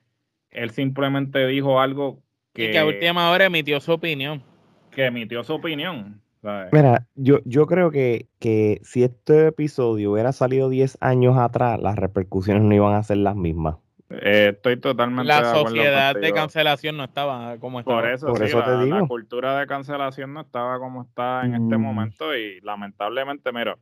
[0.51, 2.21] él simplemente dijo algo
[2.53, 4.43] que, Y que a última hora emitió su opinión.
[4.91, 6.21] que emitió su opinión.
[6.41, 6.69] ¿sabes?
[6.73, 11.95] Mira, yo, yo creo que, que si este episodio hubiera salido 10 años atrás, las
[11.95, 13.75] repercusiones no iban a ser las mismas.
[14.09, 18.01] Eh, estoy totalmente de La sociedad de cancelación no estaba como estaba.
[18.01, 19.07] Por eso, Por sí, eso la, te la digo.
[19.07, 21.81] cultura de cancelación no estaba como está en este Mm.
[21.81, 23.77] momento y lamentablemente, mira,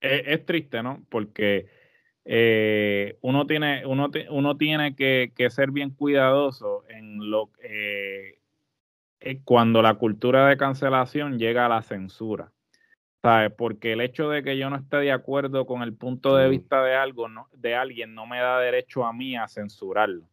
[0.00, 1.04] es, es triste, ¿no?
[1.10, 1.66] Porque
[2.26, 8.40] eh, uno tiene, uno, ti- uno tiene que, que ser bien cuidadoso en lo eh,
[9.20, 12.52] eh, cuando la cultura de cancelación llega a la censura.
[13.22, 13.52] ¿Sabes?
[13.56, 16.82] Porque el hecho de que yo no esté de acuerdo con el punto de vista
[16.84, 20.28] de algo, no, de alguien, no me da derecho a mí a censurarlo.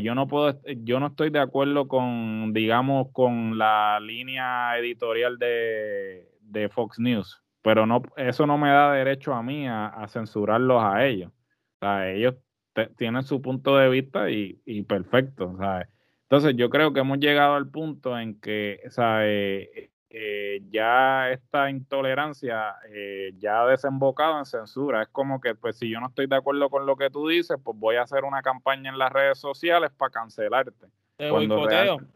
[0.00, 6.28] Yo no puedo, yo no estoy de acuerdo con, digamos, con la línea editorial de,
[6.40, 10.82] de Fox News, pero no, eso no me da derecho a mí a, a censurarlos
[10.82, 11.30] a ellos.
[11.30, 12.34] O sea, ellos
[12.72, 15.88] te- tienen su punto de vista y, y perfecto, ¿sabes?
[16.24, 19.68] Entonces yo creo que hemos llegado al punto en que, ¿sabes?
[20.14, 25.02] Eh, ya esta intolerancia eh, ya ha desembocado en censura.
[25.02, 27.56] Es como que, pues, si yo no estoy de acuerdo con lo que tú dices,
[27.62, 30.86] pues voy a hacer una campaña en las redes sociales para cancelarte.
[31.30, 31.96] Cuando boicoteo.
[31.98, 32.06] real-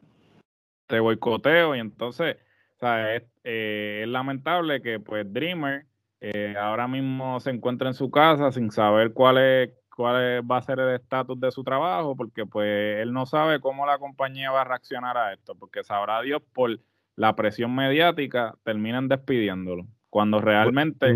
[0.87, 2.37] te boicoteo y entonces,
[2.77, 5.87] o sea, es, eh, es lamentable que, pues, Dreamer
[6.20, 10.62] eh, ahora mismo se encuentra en su casa sin saber cuál es cuál va a
[10.62, 14.61] ser el estatus de su trabajo, porque pues él no sabe cómo la compañía va
[14.61, 16.79] a reaccionar a esto, porque sabrá Dios por
[17.16, 21.14] la presión mediática terminan despidiéndolo, cuando realmente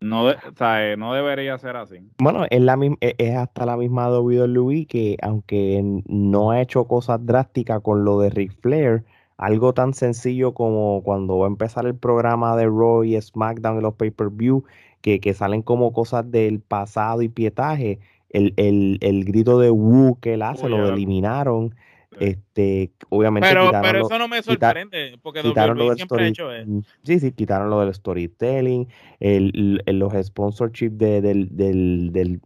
[0.00, 1.96] no, de- o sea, eh, no debería ser así.
[2.18, 7.24] Bueno, es, la, misma- es hasta la misma WWE que, aunque no ha hecho cosas
[7.24, 9.04] drásticas con lo de Ric Flair,
[9.36, 13.82] algo tan sencillo como cuando va a empezar el programa de Raw y SmackDown y
[13.82, 14.64] los pay-per-view,
[15.00, 17.98] que, que salen como cosas del pasado y pietaje,
[18.30, 21.74] el, el, el grito de Woo que él hace, lo eliminaron.
[22.12, 22.18] Sí.
[22.20, 26.22] Este, obviamente Pero, quitaron pero eso no me quita- sorprende, porque quitaron lo del siempre
[26.22, 26.54] ha story.
[26.62, 26.70] hecho.
[26.70, 28.86] Mm, Sí, sí, quitaron lo del storytelling,
[29.18, 32.40] el, el- los sponsorships de, del, del, del-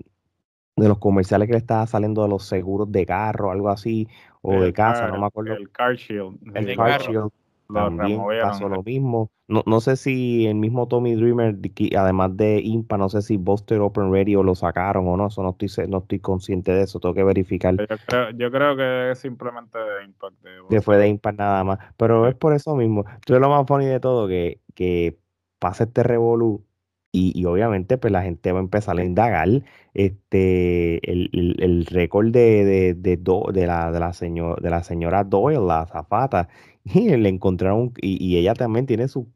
[0.77, 4.07] de los comerciales que le estaba saliendo de los seguros de carro, algo así,
[4.43, 5.55] o de El casa, car- no me acuerdo.
[5.55, 6.39] El Car Shield.
[6.55, 7.05] El de Car carro.
[7.13, 7.31] Shield
[7.69, 9.31] Lo también pasó lo mismo.
[9.47, 13.39] No, no sé si el mismo Tommy Dreamer, de además de Impa, no sé si
[13.39, 17.01] Buster Open Radio lo sacaron o no, eso no estoy, no estoy consciente de eso,
[17.01, 17.75] tengo que verificar.
[17.77, 20.35] Yo creo, yo creo que es simplemente de Impact.
[20.43, 21.79] de que fue de Impact nada más.
[21.97, 22.31] Pero Sí.
[22.31, 23.05] es por eso mismo.
[23.15, 25.19] Esto es lo más funny de todo, que, que
[25.59, 26.65] pasa este revolú
[27.13, 29.49] y, y obviamente pues la gente va a empezar a indagar
[29.95, 34.71] este el, el, el récord de, de, de, Do- de la, de, la señor, de
[34.71, 36.49] la señora Doyle, la azafata,
[36.85, 39.33] y le encontraron, y, y ella también tiene su,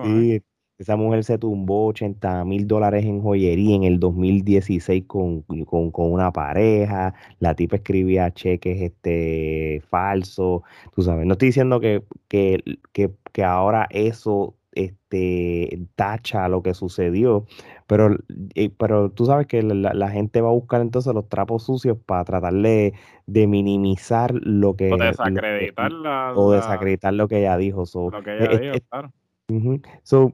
[0.00, 0.44] closet.
[0.82, 6.12] Esa mujer se tumbó 80 mil dólares en joyería en el 2016 con, con, con
[6.12, 7.14] una pareja.
[7.38, 10.62] La tipa escribía cheques este, falsos.
[10.94, 12.62] Tú sabes, no estoy diciendo que, que,
[12.92, 17.46] que, que ahora eso este, tacha lo que sucedió,
[17.86, 18.16] pero,
[18.54, 21.98] eh, pero tú sabes que la, la gente va a buscar entonces los trapos sucios
[22.04, 22.94] para tratar de,
[23.26, 24.92] de minimizar lo que...
[24.92, 27.86] O desacreditar la, o desacreditar lo que ella dijo.
[27.86, 29.12] So, lo que ella eh, dijo, eh, claro.
[29.48, 29.80] Ujú.
[30.02, 30.32] So,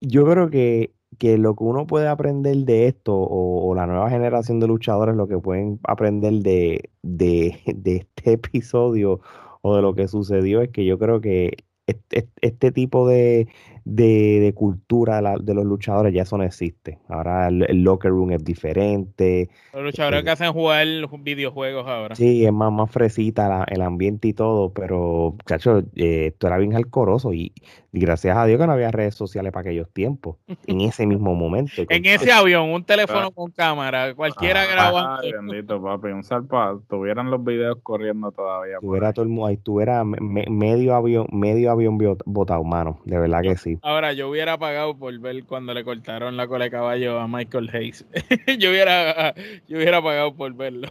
[0.00, 4.10] yo creo que, que lo que uno puede aprender de esto, o, o la nueva
[4.10, 9.20] generación de luchadores, lo que pueden aprender de, de, de este episodio
[9.62, 13.48] o de lo que sucedió, es que yo creo que este, este tipo de,
[13.86, 16.98] de, cultura de, los luchadores, ya eso no existe.
[17.08, 19.48] Ahora el, locker room es diferente.
[19.72, 20.86] Los luchadores que hacen jugar
[21.20, 22.16] videojuegos ahora.
[22.16, 26.74] Sí, es más, más fresita el ambiente y todo, pero, chacho, eh, esto era bien
[26.74, 27.52] alcoroso y,
[27.92, 31.82] gracias a Dios que no había redes sociales para aquellos tiempos, en ese mismo momento.
[31.88, 35.22] en ese avión, un teléfono con cámara, cualquiera ah, grabando.
[35.22, 38.78] Ay, bendito, papi, un salpa, tuvieran los videos corriendo todavía.
[38.80, 43.56] Tuviera todo el mundo ahí, tuviera medio avión, medio avión botado, mano, de verdad que
[43.56, 43.75] sí.
[43.82, 47.70] Ahora, yo hubiera pagado por ver cuando le cortaron la cola de caballo a Michael
[47.72, 48.06] Hayes.
[48.58, 49.34] yo hubiera,
[49.68, 50.88] yo hubiera pagado por verlo.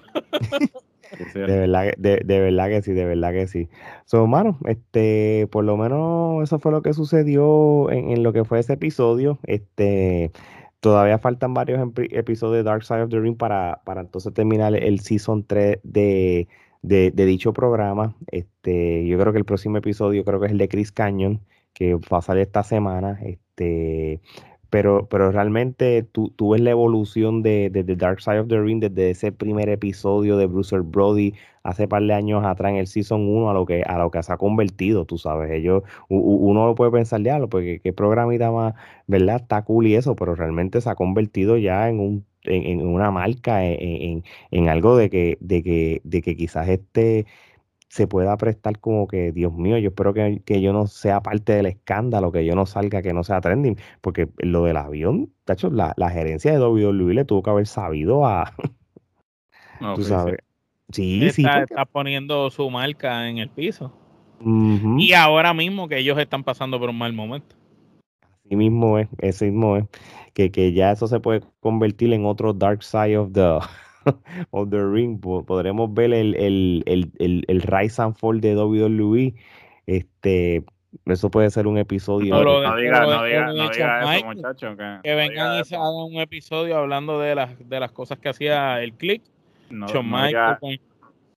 [1.34, 3.70] de verdad, de, de, verdad que sí, de verdad que sí.
[4.06, 8.60] So, mano, este, por lo menos eso fue lo que sucedió en, lo que fue
[8.60, 9.40] ese episodio.
[9.44, 10.32] Este,
[10.80, 11.82] todavía faltan varios
[12.12, 16.48] episodios de Dark Side of the Ring para, para entonces terminar el season 3 de,
[16.82, 18.16] de, de, dicho programa.
[18.28, 21.42] Este, yo creo que el próximo episodio creo que es el de Chris Canyon,
[21.76, 23.20] que va a salir esta semana.
[23.22, 24.22] Este,
[24.72, 28.82] pero, pero realmente tú, tú ves la evolución de, The Dark Side of the Ring
[28.82, 33.28] desde ese primer episodio de Bruce Brody hace par de años atrás en el Season
[33.28, 35.52] 1 a lo que, a lo que se ha convertido, tú sabes.
[35.52, 38.74] Ellos, uno lo puede pensar, ya, porque qué programita más,
[39.08, 39.38] ¿verdad?
[39.38, 43.66] Está cool y eso, pero realmente se ha convertido ya en un en, una marca,
[43.66, 47.26] en, en, algo de que, de que, de que quizás este
[47.96, 51.68] se pueda prestar como que, Dios mío, yo espero que, yo no sea parte del
[51.68, 55.70] escándalo, que yo no salga, que no sea trending, porque lo del avión, de hecho,
[55.70, 58.54] la, la gerencia de WWE le tuvo que haber sabido a...
[59.96, 60.40] tú sabes.
[60.92, 61.46] Sí, sí.
[61.46, 63.94] Está, poniendo su marca en el piso.
[64.98, 67.56] Y ahora mismo que ellos están pasando por un mal momento.
[68.22, 69.86] Así mismo es, ese mismo es.
[70.34, 73.60] Que, que ya eso se puede convertir en otro Dark Side of the
[74.52, 79.34] of the Ring, podremos ver el, el, el, el, Rise and Fall de WWE.
[79.88, 80.64] Este,
[81.06, 82.36] eso puede ser un episodio.
[82.44, 84.78] No, diga, no diga, no diga eso, muchachos.
[85.04, 88.82] Que, vengan y se hagan un episodio hablando de las, de las cosas que hacía
[88.82, 89.22] el click.
[89.70, 90.80] No, Michael,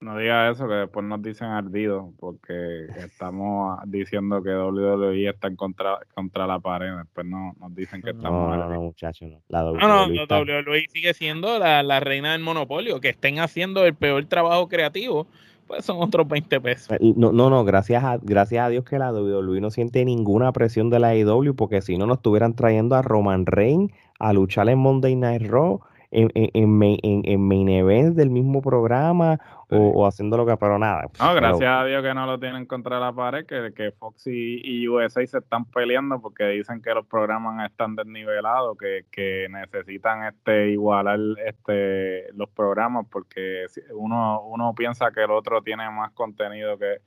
[0.01, 5.57] no diga eso, que después nos dicen ardidos, porque estamos diciendo que WWE está en
[5.57, 6.97] contra, contra la pared.
[6.99, 8.57] Después no, nos dicen que estamos.
[8.57, 9.41] No, no, muchachos, no.
[9.49, 13.01] La WWE, no, no, WWE sigue siendo la, la, reina del monopolio.
[13.01, 15.27] Que estén haciendo el peor trabajo creativo,
[15.67, 16.93] pues son otros 20 pesos.
[16.93, 20.53] Eh, no, no, no gracias a, gracias a Dios que la WWE no siente ninguna
[20.53, 24.69] presión de la AEW, porque si no, nos estuvieran trayendo a Roman Reigns a luchar
[24.69, 25.81] en Monday Night Raw
[26.11, 29.41] en, en, en, en, main event del mismo programa
[29.71, 31.03] o, haciendo lo que, pero nada.
[31.21, 34.89] No, gracias a Dios que no lo tienen contra la pared, que, que Fox y,
[34.89, 40.71] USA se están peleando porque dicen que los programas están desnivelados, que, que necesitan este
[40.71, 46.99] igualar este los programas porque uno, uno piensa que el otro tiene más contenido que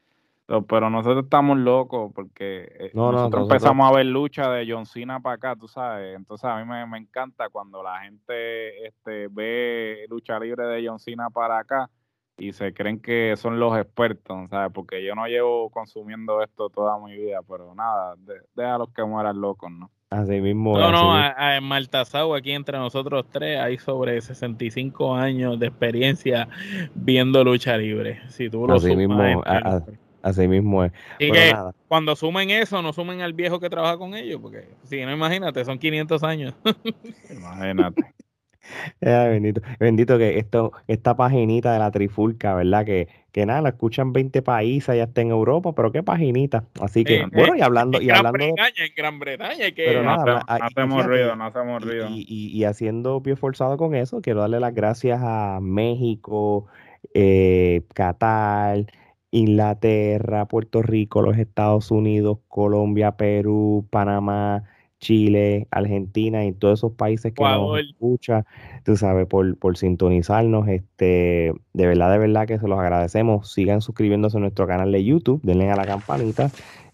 [0.67, 5.35] pero nosotros estamos locos porque eh, nosotros, empezamos a ver lucha de John Cena para
[5.35, 6.13] acá, tú sabes.
[6.13, 11.29] Entonces a mí me, encanta cuando la gente este, ve lucha libre de John Cena
[11.29, 11.89] para acá
[12.41, 14.71] y se creen que son los expertos, ¿sabes?
[14.73, 18.15] Porque yo no llevo consumiendo esto toda mi vida, pero nada,
[18.55, 19.91] deja a los que mueran locos, ¿no?
[20.09, 20.77] Así mismo.
[20.77, 26.49] No, no, en Maltasau, aquí entre nosotros tres, hay sobre 65 años de experiencia
[26.95, 28.21] viendo lucha libre.
[28.29, 29.43] Si tú lo así mismo,
[30.23, 30.91] Así mismo es.
[31.17, 31.53] Y que
[31.87, 35.63] cuando sumen eso, no sumen al viejo que trabaja con ellos, porque si no, imagínate,
[35.63, 36.55] son 500 años.
[37.29, 38.13] imagínate.
[39.01, 42.85] Bendito, bendito que esto, esta paginita de la trifulca, ¿verdad?
[42.85, 46.65] Que, que nada, la escuchan 20 países, ya está en Europa, pero qué paginita.
[46.81, 47.97] Así que, bueno, y hablando.
[47.97, 49.85] En y Gran hablando Bretaña, en Gran Bretaña, que.
[49.85, 52.07] Pero no, hacemos ruido, no hacemos ruido.
[52.09, 56.67] Y, y, haciendo pie forzado con eso, quiero darle las gracias a México,
[57.13, 58.85] eh, Qatar,
[59.31, 64.63] Inglaterra, Puerto Rico, los Estados Unidos, Colombia, Perú, Panamá,
[65.01, 68.45] Chile, Argentina y todos esos países que nos escuchan,
[68.83, 73.51] tú sabes, por, por sintonizarnos, este, de verdad, de verdad que se los agradecemos.
[73.51, 76.51] Sigan suscribiéndose a nuestro canal de YouTube, denle a la campanita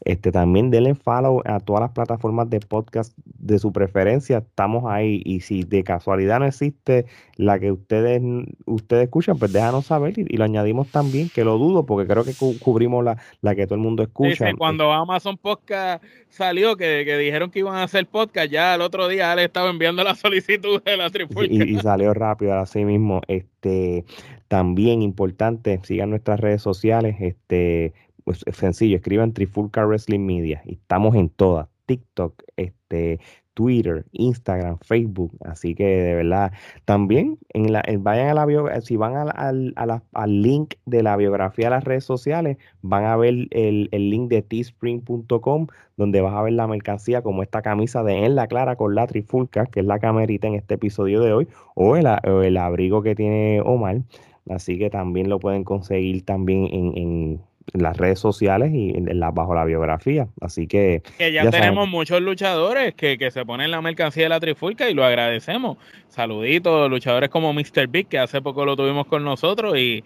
[0.07, 4.37] este, también denle follow a todas las plataformas de podcast de su preferencia.
[4.37, 5.21] Estamos ahí.
[5.25, 8.21] Y si de casualidad no existe la que ustedes,
[8.65, 12.33] ustedes escuchan, pues déjanos saber y, lo añadimos también, que lo dudo, porque creo que
[12.59, 14.53] cubrimos la, la, que todo el mundo escucha.
[14.57, 19.35] cuando Amazon Podcast salió, que, dijeron que iban a hacer podcast, ya el otro día
[19.35, 21.53] le estaba enviando la solicitud de la trifulca.
[21.53, 23.21] Y, y, salió rápido, así mismo.
[23.27, 24.05] Este,
[24.47, 31.15] también importante, sigan nuestras redes sociales, este, pues sencillo, escriban Trifulca Wrestling Media y estamos
[31.15, 33.19] en todas, TikTok, este,
[33.57, 35.31] Twitter, Instagram, Facebook.
[35.43, 36.51] Así que de verdad,
[36.85, 41.65] también en la, vayan a la bio, si van al, al, link de la biografía
[41.65, 45.65] de las redes sociales, van a ver el, link de teespring.com,
[45.97, 49.07] donde vas a ver la mercancía como esta camisa de En la Clara con la
[49.07, 53.15] trifulca, que es la camerita en este episodio de hoy, o el, el abrigo que
[53.15, 54.03] tiene Omar.
[54.51, 57.41] Así que también lo pueden conseguir también en en
[57.73, 60.27] las redes sociales y en la, bajo la biografía.
[60.41, 61.01] Así que.
[61.17, 65.03] Que ya, tenemos muchos luchadores que, se ponen la mercancía de la trifulca y lo
[65.03, 65.77] agradecemos.
[66.07, 67.87] Saluditos, luchadores como Mr.
[67.89, 70.03] Big, que hace poco lo tuvimos con nosotros y,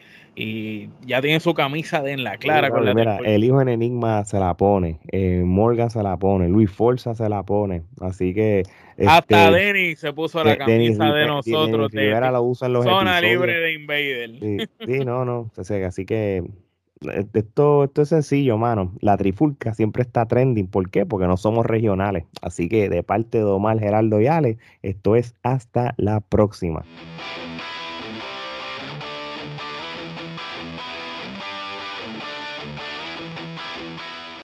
[1.06, 4.24] ya tiene su camisa de en la clara con la Mira, el hijo en Enigma
[4.24, 7.84] se la pone, eh, Morgan se la pone, Luis Forza se la pone.
[8.00, 8.64] Así que.
[9.06, 11.92] Hasta este, Denny se puso la camisa de nosotros.
[11.92, 14.32] de, la usan los Zona libre de Invader.
[14.40, 15.52] Sí, sí no, no.
[15.58, 16.44] Así que
[17.34, 18.94] esto, esto es sencillo, mano.
[19.00, 20.68] La trifulca siempre está trending.
[20.68, 21.06] ¿Por qué?
[21.06, 22.26] Porque no somos regionales.
[22.42, 26.84] Así que de parte de Omar, Geraldo y Ale, esto es hasta la próxima.